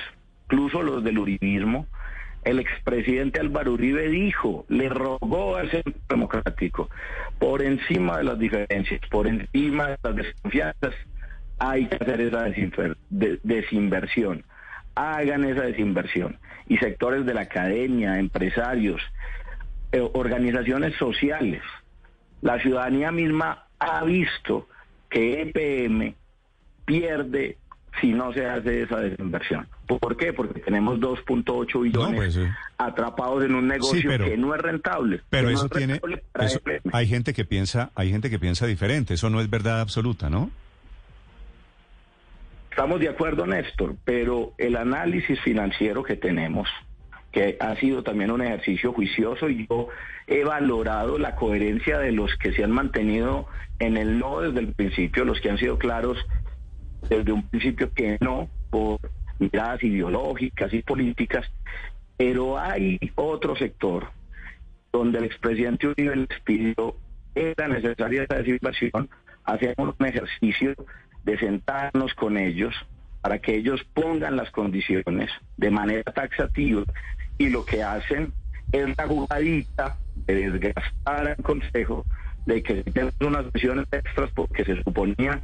incluso 0.46 0.82
los 0.82 1.04
del 1.06 1.20
uribismo, 1.20 1.88
el 2.46 2.60
expresidente 2.60 3.40
Álvaro 3.42 3.74
Uribe 3.74 4.08
dijo, 4.10 4.66
le 4.70 4.88
rogó 4.90 5.58
al 5.58 5.70
centro 5.72 5.94
democrático, 6.08 6.90
por 7.40 7.62
encima 7.62 8.18
de 8.20 8.24
las 8.24 8.40
diferencias, 8.40 9.02
por 9.10 9.28
encima 9.28 9.88
de 9.90 9.98
las 10.04 10.16
desconfianzas, 10.16 10.94
hay 11.60 11.88
que 11.88 11.96
hacer 11.96 12.22
esa 12.22 12.48
desinver- 12.48 12.98
de- 13.10 13.40
desinversión. 13.44 14.44
Hagan 14.96 15.44
esa 15.44 15.64
desinversión. 15.64 16.38
Y 16.68 16.78
sectores 16.78 17.26
de 17.26 17.34
la 17.34 17.42
academia, 17.42 18.18
empresarios, 18.20 19.02
eh, 19.92 20.08
organizaciones 20.14 20.96
sociales, 20.96 21.62
la 22.42 22.60
ciudadanía 22.60 23.12
misma 23.12 23.66
ha 23.80 24.04
visto 24.04 24.68
que 25.10 25.42
EPM 25.42 26.16
pierde 26.86 27.58
si 28.02 28.14
no 28.14 28.34
se 28.34 28.46
hace 28.46 28.82
esa 28.84 29.00
desinversión. 29.00 29.68
¿Por 29.88 30.18
qué? 30.18 30.34
Porque 30.34 30.60
tenemos 30.62 31.00
2.8 31.00 31.82
billones 31.82 32.16
pues, 32.36 32.40
atrapados 32.78 33.44
en 33.46 33.56
un 33.56 33.68
negocio 33.68 34.02
Sí, 34.02 34.08
pero- 34.08 34.26
que 34.26 34.38
no 34.38 34.54
es 34.56 34.62
rentable. 34.62 35.22
Pero 35.30 35.50
no 35.50 35.54
eso 35.56 35.66
es 35.66 35.72
tiene, 35.72 36.02
eso- 36.40 36.62
hay 36.92 37.08
gente 37.08 37.34
que 37.34 37.46
piensa, 37.46 37.92
hay 37.96 38.12
gente 38.12 38.30
que 38.30 38.40
piensa 38.40 38.66
diferente. 38.66 39.14
Eso 39.14 39.30
no 39.30 39.40
es 39.42 39.50
verdad 39.50 39.80
absoluta, 39.82 40.30
¿no? 40.30 40.50
Estamos 42.70 43.00
de 43.00 43.08
acuerdo, 43.10 43.46
Néstor, 43.48 43.96
pero 44.04 44.54
el 44.58 44.76
análisis 44.76 45.40
financiero 45.42 46.04
que 46.04 46.18
tenemos, 46.18 46.68
que 47.32 47.58
ha 47.62 47.76
sido 47.78 48.04
también 48.04 48.32
un 48.32 48.42
ejercicio 48.42 48.92
juicioso, 48.92 49.50
y 49.50 49.66
yo 49.68 49.88
he 50.28 50.44
valorado 50.44 51.18
la 51.18 51.36
coherencia 51.36 52.00
de 52.00 52.12
los 52.12 52.36
que 52.36 52.52
se 52.54 52.64
han 52.64 52.72
mantenido 52.72 53.48
en 53.80 53.96
el 53.98 54.20
no 54.20 54.42
desde 54.42 54.60
el 54.60 54.74
principio, 54.74 55.24
los 55.24 55.40
que 55.40 55.50
han 55.50 55.58
sido 55.58 55.78
claros 55.78 56.18
desde 57.10 57.32
un 57.32 57.48
principio 57.48 57.92
que 57.94 58.18
no, 58.22 58.50
por 58.70 59.00
miradas 59.40 59.84
ideológicas 59.84 60.74
y 60.74 60.82
políticas, 60.82 61.46
pero 62.18 62.58
hay 62.58 63.00
otro 63.16 63.56
sector 63.56 64.08
donde 64.92 65.20
el 65.20 65.26
expresidente 65.26 65.88
Uribe 65.88 66.16
les 66.16 66.40
pidió 66.44 66.96
era 67.36 67.68
necesaria 67.68 68.24
esa 68.24 68.36
desinversión, 68.36 69.10
hacemos 69.44 69.96
un 70.00 70.06
ejercicio 70.06 70.74
de 71.24 71.38
sentarnos 71.38 72.14
con 72.14 72.38
ellos 72.38 72.74
para 73.22 73.40
que 73.40 73.56
ellos 73.56 73.84
pongan 73.94 74.38
las 74.38 74.52
condiciones 74.52 75.32
de 75.58 75.72
manera 75.72 76.04
taxativa 76.14 76.84
y 77.38 77.50
lo 77.50 77.66
que 77.66 77.84
hacen 77.84 78.32
es 78.72 78.98
la 78.98 79.08
jugadita 79.08 79.98
de 80.28 80.52
desgastar 80.52 81.28
al 81.28 81.44
Consejo 81.44 82.06
de 82.46 82.62
que 82.62 82.84
tenemos 82.84 83.16
unas 83.22 83.46
sesiones 83.52 83.88
extras 83.92 84.30
porque 84.34 84.64
se 84.64 84.82
suponía 84.84 85.42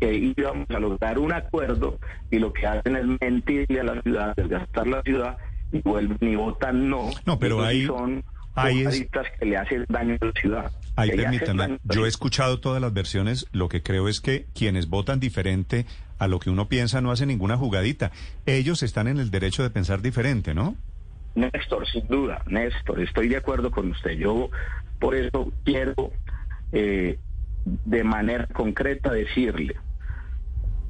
que 0.00 0.32
íbamos 0.36 0.68
a 0.70 0.78
lograr 0.78 1.18
un 1.18 1.32
acuerdo 1.32 1.98
y 2.30 2.38
lo 2.38 2.52
que 2.52 2.66
hacen 2.66 2.96
es 2.96 3.04
mentirle 3.20 3.80
a 3.80 3.84
la 3.84 4.02
ciudad, 4.02 4.36
desgastar 4.36 4.86
la 4.86 5.02
ciudad 5.02 5.38
y 5.72 5.80
vuelven 5.82 6.16
y 6.20 6.36
votan 6.36 6.88
no. 6.88 7.10
No, 7.26 7.38
pero 7.38 7.62
ahí- 7.64 7.86
son 7.86 8.24
ahí 8.54 8.78
es- 8.78 8.84
jugaditas 8.86 9.26
que 9.38 9.44
le 9.46 9.56
hacen 9.56 9.84
daño 9.88 10.16
a 10.20 10.24
la 10.26 10.32
ciudad. 10.32 10.72
Ahí 10.96 11.16
la 11.16 11.78
yo 11.84 12.06
he 12.06 12.08
escuchado 12.08 12.58
todas 12.60 12.80
las 12.82 12.92
versiones, 12.92 13.46
lo 13.52 13.68
que 13.68 13.82
creo 13.82 14.08
es 14.08 14.20
que 14.20 14.46
quienes 14.54 14.88
votan 14.88 15.20
diferente 15.20 15.86
a 16.18 16.26
lo 16.26 16.40
que 16.40 16.50
uno 16.50 16.68
piensa 16.68 17.00
no 17.00 17.12
hacen 17.12 17.28
ninguna 17.28 17.56
jugadita. 17.56 18.10
Ellos 18.46 18.82
están 18.82 19.06
en 19.06 19.18
el 19.18 19.30
derecho 19.30 19.62
de 19.62 19.70
pensar 19.70 20.02
diferente, 20.02 20.54
¿no? 20.54 20.74
Néstor, 21.36 21.86
sin 21.88 22.06
duda, 22.08 22.42
Néstor, 22.48 23.00
estoy 23.00 23.28
de 23.28 23.36
acuerdo 23.36 23.70
con 23.70 23.90
usted. 23.92 24.12
Yo 24.12 24.50
por 24.98 25.14
eso 25.14 25.52
quiero 25.64 25.94
eh, 26.72 27.18
de 27.64 28.02
manera 28.04 28.46
concreta 28.48 29.12
decirle, 29.12 29.76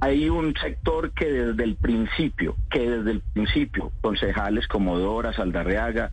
hay 0.01 0.29
un 0.29 0.55
sector 0.55 1.13
que 1.13 1.27
desde 1.27 1.65
el 1.65 1.77
principio, 1.77 2.57
que 2.71 2.89
desde 2.89 3.11
el 3.13 3.21
principio, 3.21 3.93
concejales 4.01 4.69
como 4.69 4.99
Dora, 4.99 5.33
Saldarreaga, 5.33 6.13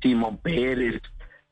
Simón 0.00 0.38
Pérez, 0.38 1.02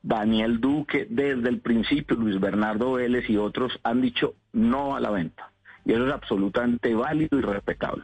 Daniel 0.01 0.61
Duque, 0.61 1.07
desde 1.09 1.49
el 1.49 1.59
principio 1.59 2.15
Luis 2.15 2.39
Bernardo 2.39 2.93
Vélez 2.93 3.29
y 3.29 3.37
otros 3.37 3.77
han 3.83 4.01
dicho 4.01 4.35
no 4.53 4.95
a 4.95 5.01
la 5.01 5.09
venta. 5.09 5.51
Y 5.83 5.93
eso 5.93 6.07
es 6.07 6.13
absolutamente 6.13 6.93
válido 6.93 7.37
y 7.37 7.41
respetable. 7.41 8.03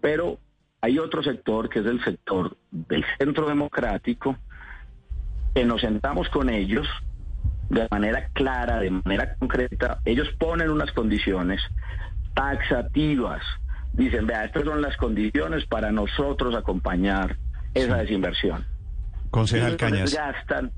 Pero 0.00 0.38
hay 0.80 0.98
otro 0.98 1.22
sector 1.22 1.68
que 1.68 1.78
es 1.78 1.86
el 1.86 2.02
sector 2.04 2.56
del 2.70 3.04
centro 3.18 3.48
democrático, 3.48 4.36
que 5.54 5.64
nos 5.64 5.80
sentamos 5.80 6.28
con 6.28 6.50
ellos 6.50 6.86
de 7.70 7.88
manera 7.90 8.28
clara, 8.34 8.80
de 8.80 8.90
manera 8.90 9.34
concreta. 9.36 10.00
Ellos 10.04 10.28
ponen 10.38 10.70
unas 10.70 10.92
condiciones 10.92 11.62
taxativas. 12.34 13.42
Dicen, 13.92 14.26
vea, 14.26 14.44
estas 14.44 14.64
son 14.64 14.80
las 14.80 14.96
condiciones 14.96 15.66
para 15.66 15.92
nosotros 15.92 16.54
acompañar 16.54 17.36
esa 17.74 17.98
desinversión. 17.98 18.64
Concejal 19.30 19.76
Cañas, 19.76 20.10
desgastan 20.10 20.72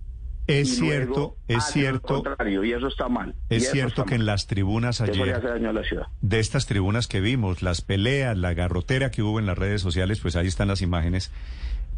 es 0.46 0.72
y 0.72 0.76
cierto, 0.76 1.36
es 1.48 1.64
cierto, 1.64 2.22
contrario, 2.22 2.64
y 2.64 2.72
eso 2.72 2.88
está 2.88 3.08
mal. 3.08 3.34
es 3.48 3.70
cierto 3.70 4.04
que 4.04 4.14
en 4.14 4.26
las 4.26 4.46
tribunas 4.46 5.00
ayer, 5.00 5.34
hace 5.34 5.48
daño 5.48 5.70
a 5.70 5.72
la 5.72 5.82
ciudad. 5.82 6.06
de 6.20 6.38
estas 6.38 6.66
tribunas 6.66 7.06
que 7.06 7.20
vimos, 7.20 7.62
las 7.62 7.80
peleas, 7.80 8.36
la 8.36 8.52
garrotera 8.52 9.10
que 9.10 9.22
hubo 9.22 9.38
en 9.38 9.46
las 9.46 9.56
redes 9.56 9.80
sociales, 9.80 10.20
pues 10.20 10.36
ahí 10.36 10.46
están 10.46 10.68
las 10.68 10.82
imágenes. 10.82 11.30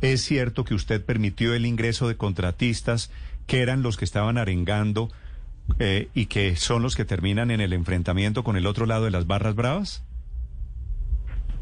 Es 0.00 0.22
cierto 0.22 0.64
que 0.64 0.74
usted 0.74 1.04
permitió 1.04 1.54
el 1.54 1.66
ingreso 1.66 2.06
de 2.06 2.16
contratistas 2.16 3.10
que 3.48 3.62
eran 3.62 3.82
los 3.82 3.96
que 3.96 4.04
estaban 4.04 4.38
arengando 4.38 5.10
eh, 5.78 6.08
y 6.14 6.26
que 6.26 6.56
son 6.56 6.82
los 6.82 6.96
que 6.96 7.04
terminan 7.04 7.50
en 7.50 7.60
el 7.60 7.72
enfrentamiento 7.72 8.44
con 8.44 8.56
el 8.56 8.66
otro 8.66 8.86
lado 8.86 9.04
de 9.04 9.10
las 9.10 9.26
barras 9.26 9.54
bravas. 9.54 10.04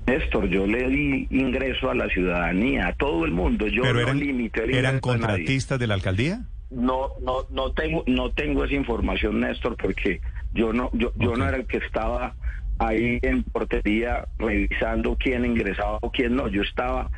Néstor, 0.07 0.49
yo 0.49 0.67
le 0.67 0.89
di 0.89 1.27
ingreso 1.31 1.91
a 1.91 1.95
la 1.95 2.09
ciudadanía, 2.09 2.89
a 2.89 2.93
todo 2.95 3.25
el 3.25 3.31
mundo. 3.31 3.67
Yo 3.67 3.83
Pero 3.83 3.95
no 3.95 4.01
eran, 4.01 4.19
limité 4.19 4.65
el 4.65 4.75
eran 4.75 5.01
contratistas 5.01 5.79
de 5.79 5.87
la 5.87 5.95
alcaldía. 5.95 6.43
No, 6.71 7.13
no, 7.23 7.47
no 7.51 7.73
tengo, 7.73 8.05
no 8.07 8.31
tengo 8.31 8.65
esa 8.65 8.75
información, 8.75 9.41
Néstor, 9.41 9.77
porque 9.77 10.21
yo 10.53 10.73
no, 10.73 10.91
yo, 10.93 11.13
yo 11.17 11.37
no 11.37 11.49
era 11.49 11.57
el 11.57 11.67
que 11.67 11.79
estaba 11.79 12.35
ahí 12.79 13.19
en 13.23 13.45
portería 13.45 14.27
revisando 14.39 15.17
quién 15.17 15.45
ingresaba 15.45 15.99
o 16.03 16.11
quién 16.11 16.37
no. 16.37 16.49
Yo 16.49 16.63
estaba 16.63 17.11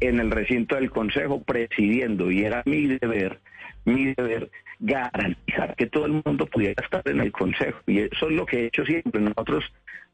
en 0.00 0.18
el 0.18 0.30
recinto 0.30 0.76
del 0.76 0.90
consejo 0.90 1.42
presidiendo 1.42 2.30
y 2.30 2.44
era 2.44 2.62
mi 2.64 2.86
deber, 2.86 3.40
mi 3.84 4.14
deber 4.14 4.50
garantizar 4.80 5.76
que 5.76 5.86
todo 5.86 6.06
el 6.06 6.22
mundo 6.24 6.46
pudiera 6.46 6.82
estar 6.82 7.02
en 7.04 7.20
el 7.20 7.30
consejo 7.30 7.78
y 7.86 8.00
eso 8.00 8.28
es 8.28 8.32
lo 8.32 8.46
que 8.46 8.60
he 8.60 8.66
hecho 8.66 8.84
siempre. 8.84 9.20
Nosotros 9.20 9.64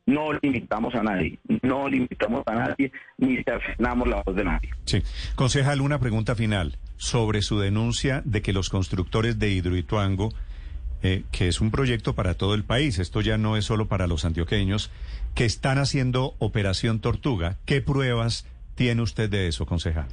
no 0.07 0.33
limitamos 0.33 0.95
a 0.95 1.03
nadie, 1.03 1.39
no 1.63 1.89
limitamos 1.89 2.43
a 2.47 2.55
nadie 2.55 2.93
ni 3.19 3.43
cercenamos 3.43 4.09
la 4.09 4.23
voz 4.23 4.37
de 4.37 4.45
nadie. 4.45 4.71
Sí. 4.85 5.03
Concejal, 5.35 5.81
una 5.81 5.99
pregunta 5.99 6.35
final 6.35 6.77
sobre 6.97 7.43
su 7.43 7.59
denuncia 7.59 8.23
de 8.25 8.43
que 8.43 8.53
los 8.53 8.71
constructores 8.71 9.39
de 9.39 9.51
Hidroituango, 9.51 10.33
eh, 11.03 11.25
que 11.33 11.49
es 11.49 11.61
un 11.61 11.71
proyecto 11.71 12.15
para 12.15 12.35
todo 12.35 12.55
el 12.55 12.65
país, 12.65 12.99
esto 12.99 13.21
ya 13.21 13.37
no 13.37 13.57
es 13.57 13.65
solo 13.65 13.87
para 13.87 14.07
los 14.07 14.25
antioqueños, 14.25 14.91
que 15.35 15.45
están 15.45 15.79
haciendo 15.79 16.35
Operación 16.39 17.01
Tortuga. 17.01 17.57
¿Qué 17.67 17.81
pruebas 17.81 18.47
tiene 18.75 19.03
usted 19.03 19.29
de 19.29 19.49
eso, 19.49 19.67
concejal? 19.67 20.09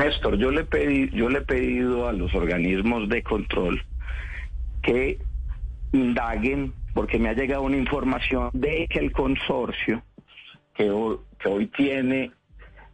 Néstor, 0.00 0.38
yo 0.38 0.50
le 0.50 0.64
pedí, 0.64 1.10
yo 1.12 1.28
le 1.28 1.38
he 1.38 1.42
pedido 1.42 2.08
a 2.08 2.12
los 2.12 2.34
organismos 2.34 3.08
de 3.08 3.22
control 3.22 3.82
que 4.80 5.18
indaguen, 5.92 6.72
porque 6.94 7.18
me 7.18 7.28
ha 7.28 7.34
llegado 7.34 7.62
una 7.62 7.76
información 7.76 8.48
de 8.54 8.86
que 8.88 8.98
el 8.98 9.12
consorcio 9.12 10.02
que, 10.74 10.90
ho- 10.90 11.24
que 11.38 11.48
hoy 11.48 11.66
tiene 11.66 12.32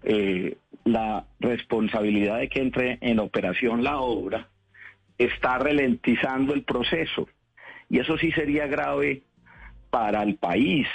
eh, 0.03 0.57
la 0.85 1.27
responsabilidad 1.41 2.39
de 2.39 2.49
que 2.49 2.61
entre 2.61 2.99
en 3.01 3.21
operación 3.21 3.85
la 3.85 3.99
obra 3.99 4.49
está 5.17 5.59
ralentizando 5.59 6.55
el 6.55 6.63
proceso. 6.65 7.29
Y 7.89 8.01
eso 8.01 8.19
sí 8.19 8.33
sería 8.33 8.67
grave 8.67 9.23
para 9.91 10.23
el 10.25 10.35
país, 10.37 10.89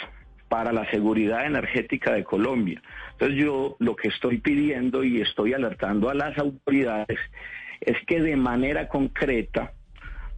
para 0.50 0.74
la 0.74 0.90
seguridad 0.92 1.46
energética 1.46 2.12
de 2.14 2.24
Colombia. 2.26 2.82
Entonces 3.22 3.46
yo 3.46 3.76
lo 3.78 3.96
que 3.96 4.08
estoy 4.08 4.40
pidiendo 4.40 5.04
y 5.04 5.22
estoy 5.22 5.54
alertando 5.54 6.10
a 6.10 6.16
las 6.16 6.36
autoridades 6.40 7.20
es 7.80 7.96
que 8.08 8.20
de 8.20 8.36
manera 8.36 8.88
concreta 8.88 9.74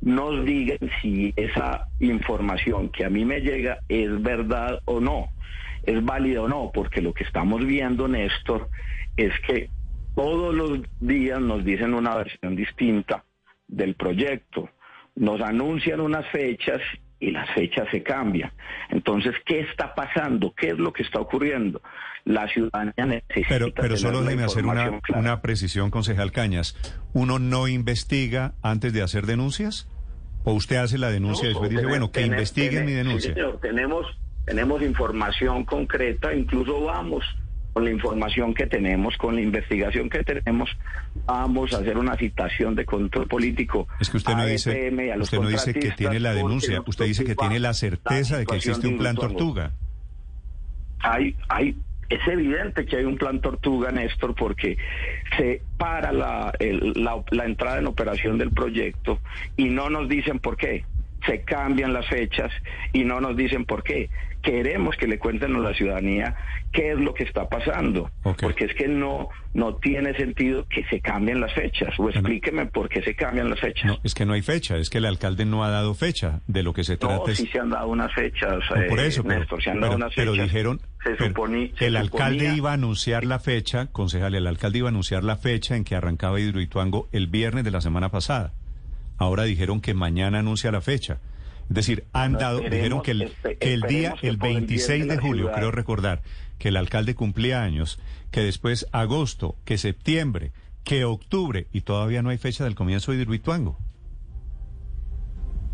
nos 0.01 0.43
digan 0.43 0.79
si 1.01 1.31
esa 1.37 1.87
información 2.01 2.89
que 2.89 3.05
a 3.05 3.09
mí 3.09 3.23
me 3.23 3.39
llega 3.39 3.79
es 3.87 4.21
verdad 4.21 4.81
o 4.83 4.99
no, 4.99 5.29
es 5.83 6.03
válida 6.03 6.41
o 6.41 6.49
no, 6.49 6.71
porque 6.73 7.01
lo 7.01 7.13
que 7.13 7.23
estamos 7.23 7.65
viendo, 7.65 8.09
Néstor, 8.09 8.67
es 9.15 9.31
que 9.47 9.69
todos 10.13 10.53
los 10.53 10.81
días 10.99 11.39
nos 11.39 11.63
dicen 11.63 11.93
una 11.93 12.17
versión 12.17 12.57
distinta 12.57 13.23
del 13.65 13.95
proyecto, 13.95 14.69
nos 15.15 15.39
anuncian 15.39 16.01
unas 16.01 16.27
fechas 16.31 16.81
y 17.23 17.31
las 17.31 17.49
fechas 17.53 17.87
se 17.91 18.03
cambian. 18.03 18.51
Entonces, 18.89 19.33
¿qué 19.45 19.61
está 19.61 19.95
pasando? 19.95 20.53
¿Qué 20.55 20.67
es 20.69 20.77
lo 20.77 20.91
que 20.91 21.03
está 21.03 21.19
ocurriendo? 21.19 21.81
La 22.25 22.47
ciudadanía 22.47 23.05
necesita 23.05 23.59
Pero, 23.75 23.97
solo 23.97 24.21
déjeme 24.23 24.43
hacer 24.43 24.63
una, 24.65 24.73
información 24.85 25.01
clara. 25.01 25.21
una 25.21 25.41
precisión, 25.41 25.89
concejal 25.91 26.31
Cañas. 26.31 26.75
¿Uno 27.13 27.39
no 27.39 27.67
investiga 27.67 28.53
antes 28.61 28.93
de 28.93 29.01
hacer 29.01 29.25
denuncias? 29.25 29.89
¿O 30.45 30.53
usted 30.53 30.77
hace 30.77 30.97
la 30.97 31.09
denuncia 31.09 31.45
y 31.45 31.49
después 31.49 31.69
dice, 31.69 31.85
bueno, 31.85 32.11
que 32.11 32.21
investiguen 32.25 32.85
mi 32.85 32.91
tener- 32.91 33.03
sí, 33.03 33.07
denuncia? 33.07 33.33
señor, 33.33 33.59
tenemos, 33.61 34.05
tenemos 34.45 34.81
información 34.81 35.63
concreta, 35.65 36.33
incluso 36.33 36.81
vamos 36.81 37.23
con 37.73 37.83
la 37.85 37.91
información 37.91 38.53
que 38.53 38.67
tenemos, 38.67 39.17
con 39.17 39.35
la 39.35 39.41
investigación 39.41 40.09
que 40.09 40.23
tenemos, 40.23 40.69
vamos 41.25 41.73
a 41.73 41.77
hacer 41.79 41.97
una 41.97 42.15
citación 42.15 42.75
de 42.75 42.85
control 42.85 43.27
político. 43.27 43.87
Es 43.99 44.09
que 44.11 44.17
usted 44.17 44.33
no 44.33 44.43
a 44.43 44.45
dice, 44.45 44.69
usted 45.23 45.37
no 45.39 45.49
dice 45.49 45.73
que 45.73 45.91
tiene 45.91 46.19
la 46.19 46.33
denuncia, 46.33 46.81
usted 46.85 47.05
dice 47.05 47.23
que 47.25 47.35
tiene 47.35 47.59
la 47.59 47.73
certeza 47.73 48.37
de 48.37 48.45
que 48.45 48.55
existe 48.57 48.87
un 48.87 48.97
plan 48.99 49.15
tortuga. 49.15 49.71
Hay, 50.99 51.35
hay, 51.49 51.75
es 52.09 52.19
evidente 52.27 52.85
que 52.85 52.97
hay 52.97 53.05
un 53.05 53.17
plan 53.17 53.41
tortuga, 53.41 53.91
Néstor, 53.91 54.35
porque 54.35 54.77
se 55.37 55.61
para 55.77 56.11
la, 56.11 56.53
el- 56.59 56.93
la, 56.95 57.23
la 57.31 57.45
entrada 57.45 57.79
en 57.79 57.87
operación 57.87 58.37
del 58.37 58.51
proyecto 58.51 59.19
y 59.57 59.65
no 59.65 59.89
nos 59.89 60.07
dicen 60.07 60.39
por 60.39 60.55
qué. 60.57 60.85
se 61.25 61.41
cambian 61.43 61.93
las 61.93 62.05
fechas 62.07 62.51
y 62.91 63.03
no 63.05 63.19
nos 63.21 63.35
dicen 63.37 63.63
por 63.65 63.81
qué. 63.83 64.09
Queremos 64.43 64.95
que 64.97 65.07
le 65.07 65.17
cuenten 65.17 65.55
a 65.55 65.59
la 65.59 65.73
ciudadanía 65.73 66.35
qué 66.71 66.91
es 66.91 66.99
lo 66.99 67.13
que 67.13 67.23
está 67.23 67.47
pasando, 67.47 68.11
porque 68.47 68.65
es 68.65 68.73
que 68.75 68.87
no 68.87 69.29
no 69.53 69.75
tiene 69.75 70.13
sentido 70.15 70.65
que 70.67 70.83
se 70.85 70.99
cambien 70.99 71.39
las 71.39 71.53
fechas. 71.53 71.97
O 71.99 72.09
explíqueme 72.09 72.65
por 72.65 72.89
qué 72.89 73.01
se 73.03 73.15
cambian 73.15 73.49
las 73.49 73.59
fechas. 73.59 73.85
No, 73.85 73.97
es 74.03 74.13
que 74.15 74.25
no 74.25 74.33
hay 74.33 74.41
fecha, 74.41 74.75
es 74.77 74.89
que 74.89 74.97
el 74.97 75.05
alcalde 75.05 75.45
no 75.45 75.63
ha 75.63 75.69
dado 75.69 75.93
fecha. 75.93 76.41
De 76.47 76.61
lo 76.61 76.73
que 76.73 76.83
se 76.83 76.97
trata 76.97 77.15
no, 77.27 77.35
sí 77.35 77.47
se 77.47 77.59
han 77.59 77.69
dado 77.69 77.87
unas 77.87 78.11
fechas, 78.13 78.55
por 78.89 78.99
eso, 78.99 79.21
eh, 79.21 79.25
Néstor, 79.39 79.63
se 79.63 79.69
han 79.69 79.79
dado 79.79 79.95
unas 79.95 80.11
pero 80.13 80.33
dijeron, 80.33 80.81
se 81.03 81.11
pero 81.11 81.27
suponía, 81.27 81.69
se 81.77 81.87
el 81.87 81.95
alcalde 81.97 82.39
suponía- 82.39 82.57
iba 82.57 82.71
a 82.71 82.73
anunciar 82.73 83.23
la 83.25 83.39
fecha, 83.39 83.87
concejal, 83.91 84.35
el 84.35 84.45
alcalde 84.47 84.79
iba 84.79 84.87
a 84.87 84.91
anunciar 84.91 85.23
la 85.23 85.37
fecha 85.37 85.75
en 85.77 85.83
que 85.85 85.95
arrancaba 85.95 86.39
Hidroituango 86.39 87.07
el 87.13 87.27
viernes 87.27 87.63
de 87.63 87.71
la 87.71 87.79
semana 87.79 88.09
pasada. 88.09 88.51
Ahora 89.17 89.43
dijeron 89.43 89.79
que 89.79 89.93
mañana 89.93 90.39
anuncia 90.39 90.71
la 90.71 90.81
fecha. 90.81 91.19
Es 91.69 91.75
decir, 91.75 92.05
han 92.13 92.33
dado, 92.33 92.57
esperemos, 92.59 92.77
dijeron 92.77 93.01
que 93.01 93.11
el, 93.11 93.21
espe- 93.23 93.57
que 93.57 93.73
el 93.73 93.81
día, 93.81 94.15
que 94.19 94.27
el 94.27 94.37
por 94.37 94.47
el 94.49 94.53
bien 94.55 94.67
26 94.67 95.07
de 95.07 95.17
julio, 95.17 95.43
ciudad. 95.45 95.55
creo 95.55 95.71
recordar, 95.71 96.21
que 96.59 96.67
el 96.69 96.77
alcalde 96.77 97.15
cumplía 97.15 97.63
años, 97.63 97.99
que 98.31 98.41
después 98.41 98.87
agosto, 98.91 99.55
que 99.65 99.77
septiembre, 99.77 100.51
que 100.83 101.05
octubre, 101.05 101.67
y 101.71 101.81
todavía 101.81 102.21
no 102.21 102.29
hay 102.29 102.37
fecha 102.37 102.63
del 102.63 102.75
comienzo 102.75 103.11
de 103.11 103.19
Hidroituango. 103.21 103.77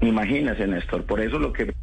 Imagínese, 0.02 0.66
Néstor, 0.68 1.04
por 1.06 1.20
eso 1.20 1.40
lo 1.40 1.52
que 1.52 1.74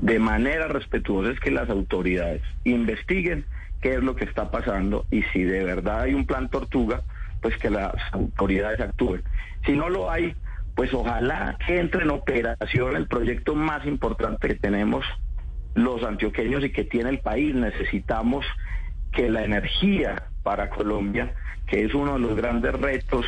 de 0.00 0.18
manera 0.18 0.66
respetuosa 0.68 1.30
es 1.30 1.40
que 1.40 1.50
las 1.50 1.68
autoridades 1.68 2.42
investiguen 2.64 3.44
qué 3.80 3.94
es 3.94 4.02
lo 4.02 4.16
que 4.16 4.24
está 4.24 4.50
pasando 4.50 5.04
y 5.10 5.22
si 5.32 5.42
de 5.42 5.62
verdad 5.62 6.02
hay 6.02 6.14
un 6.14 6.26
plan 6.26 6.48
tortuga, 6.48 7.02
pues 7.40 7.56
que 7.58 7.70
las 7.70 7.94
autoridades 8.12 8.80
actúen. 8.80 9.22
Si 9.66 9.72
no 9.72 9.88
lo 9.88 10.10
hay, 10.10 10.34
pues 10.78 10.94
ojalá 10.94 11.58
que 11.66 11.80
entre 11.80 12.04
en 12.04 12.10
operación 12.10 12.94
el 12.94 13.08
proyecto 13.08 13.56
más 13.56 13.84
importante 13.84 14.46
que 14.46 14.54
tenemos 14.54 15.04
los 15.74 16.04
antioqueños 16.04 16.64
y 16.64 16.70
que 16.70 16.84
tiene 16.84 17.10
el 17.10 17.18
país. 17.18 17.52
Necesitamos 17.52 18.46
que 19.10 19.28
la 19.28 19.42
energía 19.42 20.22
para 20.44 20.70
Colombia, 20.70 21.34
que 21.66 21.84
es 21.84 21.94
uno 21.94 22.12
de 22.12 22.20
los 22.20 22.36
grandes 22.36 22.72
retos 22.74 23.26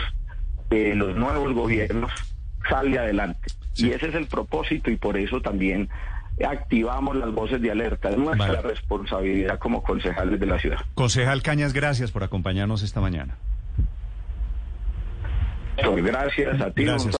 de 0.68 0.94
los 0.94 1.16
nuevos 1.16 1.52
gobiernos, 1.52 2.12
salga 2.68 3.02
adelante. 3.02 3.50
Y 3.74 3.90
ese 3.90 4.10
es 4.10 4.14
el 4.14 4.28
propósito 4.28 4.92
y 4.92 4.96
por 4.96 5.16
eso 5.16 5.40
también 5.40 5.88
activamos 6.48 7.16
las 7.16 7.32
voces 7.32 7.60
de 7.60 7.72
alerta. 7.72 8.10
Es 8.10 8.16
nuestra 8.16 8.46
Vale. 8.46 8.62
responsabilidad 8.62 9.58
como 9.58 9.82
concejales 9.82 10.38
de 10.38 10.46
la 10.46 10.60
ciudad. 10.60 10.78
Concejal 10.94 11.42
Cañas, 11.42 11.72
gracias 11.72 12.12
por 12.12 12.22
acompañarnos 12.22 12.84
esta 12.84 13.00
mañana. 13.00 13.38
Gracias 15.82 16.60
a 16.60 16.70
ti. 16.70 16.84
Gracias. 16.84 17.19